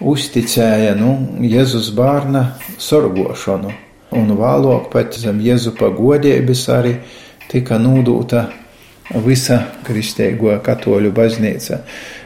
uzticēja, 0.00 0.96
nu, 0.98 1.14
Jēzus 1.46 1.92
bārna 1.96 2.48
sorgošanu 2.82 3.72
un 4.16 4.34
vēlāk 4.36 4.90
pat 4.92 5.16
zem 5.16 5.40
Jēzupa 5.44 5.92
godības 5.96 6.66
arī 6.72 6.96
tika 7.52 7.78
nūdūta 7.80 8.46
visa 9.24 9.58
kristīgo 9.86 10.54
katoļu 10.64 11.12
baznīca. 11.14 11.82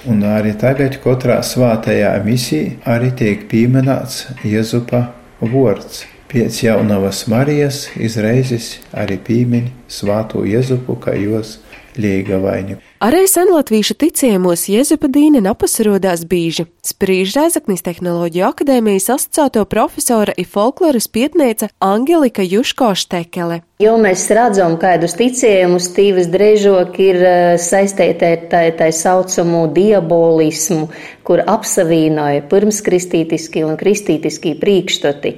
Un 0.07 0.21
arī 0.23 0.53
tagad 0.55 1.01
katrā 1.03 1.41
svātajā 1.43 2.13
misijā 2.23 2.77
arī 2.95 3.09
tiek 3.19 3.41
pieminēts 3.51 4.21
Jēzupa 4.47 5.01
vārds. 5.43 6.05
Pēc 6.31 6.61
jaunavas 6.63 7.25
Marijas 7.31 7.85
izreizes 7.99 8.77
arī 8.95 9.19
pīmiņ 9.27 9.71
svāto 9.99 10.47
Jēzupu, 10.47 10.99
kā 11.03 11.19
jos 11.19 11.57
liega 11.99 12.39
vaini. 12.43 12.79
Arī 12.97 13.27
senlatvīšu 13.29 13.93
ticējumos 14.01 14.63
Jēzupadīna 14.73 15.43
napasarodās 15.45 16.23
bīži. 16.25 16.65
Sprīž 16.81 17.35
Rēzaknis 17.37 17.85
Tehnoloģiju 17.85 18.47
akadēmijas 18.47 19.11
asociēto 19.13 19.67
profesora 19.69 20.33
ir 20.41 20.49
folkloras 20.49 21.05
pietnēca 21.13 21.69
Angelika 21.85 22.41
Juško 22.41 22.95
Štekele. 22.97 23.61
Jo 23.85 23.99
mēs 24.01 24.25
redzam, 24.33 24.79
kādus 24.81 25.13
ticējumus 25.21 25.91
tīvas 25.93 26.31
drežok 26.33 26.97
ir 27.05 27.21
saistīti 27.61 28.31
ar 28.31 28.49
tā, 28.49 28.65
tā 28.81 28.89
saucamu 28.97 29.67
diabolismu, 29.77 30.89
kur 31.21 31.45
apsavīnoja 31.45 32.49
pirmskristītiski 32.49 33.67
un 33.69 33.77
kristītiski 33.77 34.57
priekšstoti. 34.63 35.37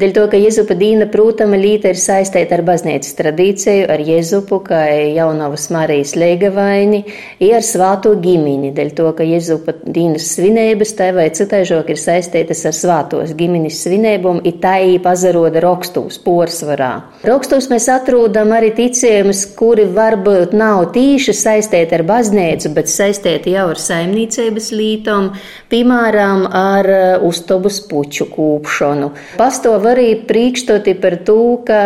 Dēļ 0.00 0.12
to, 0.16 0.22
ka 0.32 0.38
Jēzupa 0.40 0.72
dīna, 0.80 1.10
protama, 1.12 1.58
līta 1.60 1.90
ir 1.92 1.98
saistīta 2.00 2.54
ar 2.56 2.62
baznīcas 2.64 3.16
tradīciju, 3.18 3.84
ar 3.92 4.00
Jēzupu, 4.00 4.62
kā 4.64 4.78
jaunavas 5.12 5.66
Marijas 5.74 6.14
leigavaini, 6.16 7.02
ir 7.42 7.56
ar 7.58 7.66
svāto 7.66 8.14
ģimini, 8.22 8.70
dēļ 8.72 8.92
to, 8.96 9.10
ka 9.18 9.26
Jēzupa 9.28 9.74
dīnas 9.84 10.30
svinības 10.38 10.94
tai 10.96 11.10
vai 11.18 11.26
citaižok 11.36 11.90
ir 11.92 12.00
saistītas 12.00 12.64
ar 12.70 12.76
svātos 12.78 13.34
ģiminis 13.36 13.82
svinībum, 13.84 14.38
ir 14.48 14.56
tā 14.62 14.78
ī 14.88 14.94
pazaroda 15.04 15.60
rakstūs 15.66 16.16
porsvarā. 16.24 16.88
Rakstūs 17.28 17.68
mēs 17.68 17.90
atrūdam 17.92 18.54
arī 18.56 18.72
ticējumus, 18.78 19.44
kuri 19.58 19.84
varbūt 19.84 20.56
nav 20.56 20.86
tīši 20.96 21.36
saistīti 21.36 21.98
ar 21.98 22.06
baznīcu, 22.08 22.72
bet 22.78 22.88
saistīti 22.88 23.52
jau 23.58 23.66
ar 23.74 23.84
saimniecības 23.84 24.72
lītom, 24.80 25.28
piemēram, 25.68 26.48
ar 26.48 26.90
uztobus 27.26 27.82
puču 27.90 28.30
kūpšanu. 28.32 29.12
Pastāv 29.36 29.89
arī 29.92 30.14
priekšstoti 30.28 30.96
par 31.02 31.18
to, 31.26 31.42
ka 31.66 31.82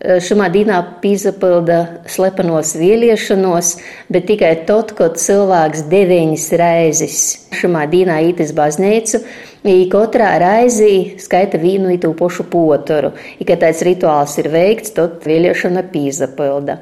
šajā 0.00 0.46
dīnā 0.54 0.78
pīzapilda 1.02 1.80
slepenos 2.08 2.72
vieliešanos, 2.80 3.74
bet 4.08 4.26
tikai 4.30 4.54
tad, 4.68 4.94
kad 4.96 5.20
cilvēks 5.20 5.84
deviņas 5.92 6.46
reizes 6.60 7.20
šajā 7.60 7.84
dīnā 7.92 8.20
ītis 8.30 8.54
baznīcu, 8.56 9.24
I 9.60 9.90
katrā 9.92 10.38
raizī 10.40 11.20
skaita 11.20 11.58
vīnu 11.60 11.90
itū 11.92 12.14
pošu 12.16 12.46
potoru. 12.48 13.10
I, 13.36 13.44
kad 13.44 13.60
tāds 13.60 13.82
rituāls 13.84 14.38
ir 14.40 14.48
veikts, 14.48 14.94
tad 14.96 15.20
vēliešana 15.28 15.82
pīzapilda 15.92 16.78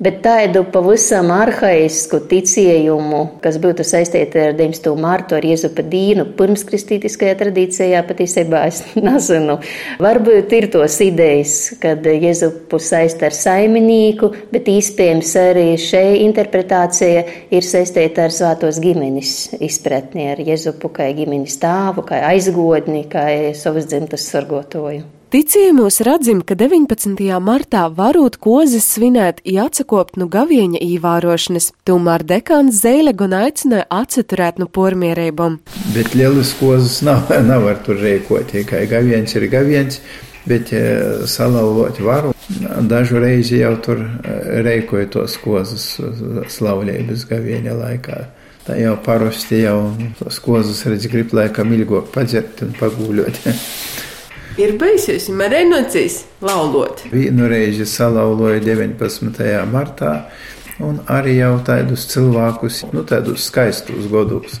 bet 0.00 0.22
tādu 0.24 0.62
pavisam 0.72 1.28
arhaisku 1.34 2.22
ticējumu, 2.30 3.20
kas 3.44 3.58
būtu 3.60 3.84
saistīta 3.86 4.46
ar 4.48 4.56
19. 4.56 4.94
mārtu, 5.00 5.36
ar 5.36 5.44
Jēzupa 5.44 5.84
dīnu, 5.92 6.26
pirmskristītiskajā 6.38 7.36
tradīcijā 7.42 8.00
patiesībā 8.08 8.64
es 8.70 8.82
nezinu. 9.08 9.58
Varbūt 10.00 10.56
ir 10.56 10.70
tos 10.72 10.96
idejas, 11.04 11.56
kad 11.82 12.06
Jēzupu 12.08 12.80
saist 12.80 13.22
ar 13.26 13.36
saimnieku, 13.36 14.32
bet 14.54 14.72
īspējams 14.72 15.36
arī 15.44 15.68
šeit 15.80 16.24
interpretācija 16.24 17.24
ir 17.52 17.66
saistīta 17.66 18.26
ar 18.26 18.34
svētos 18.34 18.80
ģimenes 18.82 19.36
izpratni, 19.60 20.30
ar 20.32 20.40
Jēzupu 20.40 20.92
kā 20.96 21.12
ģimenes 21.16 21.60
tēvu, 21.60 22.08
kā 22.08 22.24
aizgodni, 22.32 23.04
kā 23.12 23.28
savas 23.56 23.90
dzimtas 23.90 24.30
sargotoju. 24.32 25.19
Ticījumos 25.30 26.00
redzim, 26.02 26.40
ka 26.42 26.56
19. 26.58 27.20
martā 27.38 27.84
varot 27.94 28.34
kozes 28.42 28.88
svinēt, 28.96 29.38
ja 29.46 29.68
atsakopt 29.68 30.16
no 30.18 30.26
gavieņa 30.26 30.80
īvārošanas, 30.82 31.68
tomēr 31.86 32.24
dekāns 32.26 32.80
Zeile 32.82 33.12
gan 33.14 33.36
aicināja 33.38 33.86
atsaturēt 33.94 34.58
no 34.58 34.66
pormierībām. 34.66 35.60
Bet 35.94 36.16
lielas 36.18 36.50
kozes 36.58 36.98
nav, 37.06 37.30
nav 37.50 37.62
var 37.68 37.78
tur 37.86 38.02
rēkot, 38.02 38.50
tikai 38.50 38.82
gaviens 38.90 39.36
ir 39.38 39.46
gaviens, 39.54 40.02
bet 40.50 40.74
salauzot 41.30 42.02
varu. 42.02 42.34
Dažu 42.90 43.22
reizi 43.22 43.62
jau 43.62 43.76
tur 43.86 44.02
rēkoja 44.66 45.12
tos 45.14 45.38
kozes 45.38 45.88
slavlības 46.58 47.28
gavieņa 47.30 47.78
laikā. 47.86 48.22
Tā 48.66 48.82
jau 48.82 48.98
parasti 49.06 49.62
jau 49.62 49.78
tos 50.18 50.42
kozes 50.42 50.82
redz 50.90 51.06
grib 51.06 51.30
laikam 51.38 51.70
ilgāk 51.78 52.10
padzert 52.18 52.66
un 52.66 52.74
pagūļot. 52.82 53.44
Ir 54.60 54.74
beigusies, 54.76 55.30
man 55.32 55.48
renocīs 55.54 56.18
laulot. 56.44 57.06
Vienu 57.12 57.46
reizi 57.48 57.86
salauloja 57.88 58.60
19. 58.60 59.46
martā, 59.70 60.10
un 60.84 60.98
arī 61.08 61.38
jau 61.38 61.54
tādus 61.64 62.04
cilvēkus, 62.10 62.82
nu 62.92 63.04
tādus 63.08 63.46
skaistus 63.48 64.08
godus, 64.12 64.58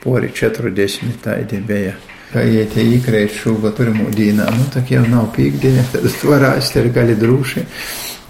pori 0.00 0.30
40 0.32 1.18
tādi 1.24 1.60
bija. 1.68 1.98
Kā 2.32 2.46
iet 2.48 2.78
īkrēt 2.80 3.34
šūga 3.42 3.74
pirmo 3.76 4.06
dīnā, 4.14 4.46
nu 4.56 4.64
tā 4.72 4.80
jau 4.88 5.02
nav 5.04 5.26
pīkdiņa, 5.36 5.84
tad 5.92 6.06
varēs 6.24 6.70
ir 6.80 6.88
gali 6.94 7.16
drūši. 7.20 7.64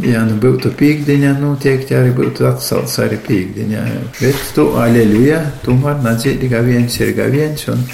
Ja 0.08 0.24
nu 0.26 0.40
būtu 0.42 0.72
pīkdiņa, 0.74 1.37
nu 1.38 1.52
tiek 1.62 1.87
arī 1.94 2.11
būtu 2.16 2.48
atcelts 2.48 2.96
arī 3.04 3.20
pīkdiņa. 3.28 3.85
Bet 4.18 4.42
tu, 4.56 4.72
aleluja, 4.82 5.38
tomēr 5.62 6.02
nadzīt, 6.02 6.42
ka 6.50 6.64
viens 6.66 6.98
ir 6.98 7.14
viens, 7.30 7.68
un 7.70 7.87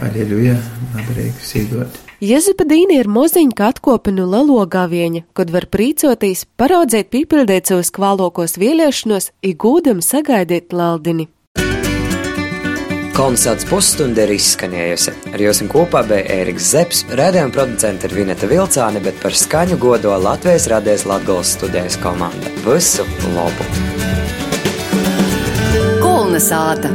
Aleluja, 0.00 0.54
nadarīgi 0.94 1.44
sīdot. 1.44 2.09
Jezipadīna 2.20 2.98
ir 3.00 3.08
moziņa 3.08 3.70
atkopinu 3.70 4.26
lelo 4.28 4.60
gavieņa, 4.68 5.22
kad 5.32 5.48
var 5.48 5.64
prīcoties, 5.72 6.44
paraudzēt 6.60 7.08
pīpildēt 7.14 7.72
savus 7.72 7.88
kvalokos 7.96 8.58
vieliešanos, 8.60 9.30
igūdam 9.40 10.02
sagaidīt 10.04 10.76
laldini. 10.76 11.30
Koncerts 13.16 13.64
pusstunda 13.68 14.26
ir 14.26 14.34
izskanējusi. 14.36 15.16
Ar 15.32 15.40
jums 15.46 15.64
kopā 15.72 16.04
bija 16.12 16.28
Ēriks 16.36 16.68
Zepsi, 16.74 17.08
redzējuma 17.08 17.56
producents 17.56 18.04
ir 18.04 18.16
Vineta 18.16 18.48
Vilcāne, 18.52 19.00
bet 19.00 19.16
par 19.24 19.32
skaņu 19.36 19.80
godo 19.80 20.12
Latvijas 20.20 20.68
radijas 20.72 21.08
Latvijas 21.08 21.56
studijas 21.56 21.96
komanda. 22.04 22.52
Visu 22.68 23.08
labu! 23.32 23.64
Kolnesāta! 26.04 26.92